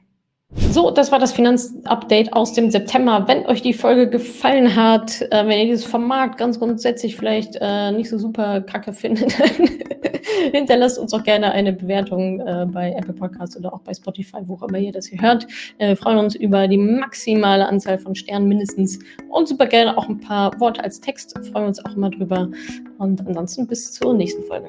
So, 0.54 0.91
das 0.91 1.12
war 1.13 1.19
das 1.19 1.32
Finanzupdate 1.32 2.34
aus 2.34 2.54
dem 2.54 2.71
September. 2.71 3.23
Wenn 3.25 3.45
euch 3.45 3.62
die 3.62 3.73
Folge 3.73 4.10
gefallen 4.10 4.75
hat, 4.75 5.21
äh, 5.21 5.47
wenn 5.47 5.60
ihr 5.60 5.65
dieses 5.65 5.86
Format 5.86 6.38
ganz 6.38 6.60
grundsätzlich 6.60 7.15
vielleicht 7.15 7.58
äh, 7.62 7.91
nicht 7.91 8.10
so 8.10 8.17
super 8.17 8.60
kacke 8.60 8.91
findet, 8.91 9.32
hinterlasst 10.51 10.99
uns 10.99 11.13
auch 11.13 11.23
gerne 11.23 11.54
eine 11.54 11.71
Bewertung 11.71 12.41
äh, 12.41 12.65
bei 12.69 12.91
Apple 12.91 13.13
Podcasts 13.13 13.56
oder 13.56 13.73
auch 13.73 13.80
bei 13.82 13.93
Spotify, 13.93 14.39
wo 14.45 14.56
auch 14.56 14.63
immer 14.63 14.77
ihr 14.77 14.91
das 14.91 15.08
hier 15.08 15.21
hört. 15.21 15.47
Äh, 15.77 15.89
wir 15.89 15.97
freuen 15.97 16.17
uns 16.17 16.36
über 16.36 16.67
die 16.67 16.77
maximale 16.77 17.65
Anzahl 17.65 17.97
von 17.97 18.13
Sternen 18.13 18.49
mindestens 18.49 18.99
und 19.30 19.47
super 19.47 19.67
gerne 19.67 19.97
auch 19.97 20.10
ein 20.10 20.19
paar 20.19 20.60
Worte 20.60 20.84
als 20.84 20.99
Text. 20.99 21.34
Freuen 21.34 21.63
wir 21.63 21.67
uns 21.67 21.86
auch 21.86 21.95
immer 21.95 22.10
drüber. 22.10 22.49
Und 22.97 23.25
ansonsten 23.25 23.67
bis 23.67 23.93
zur 23.93 24.13
nächsten 24.13 24.43
Folge. 24.43 24.67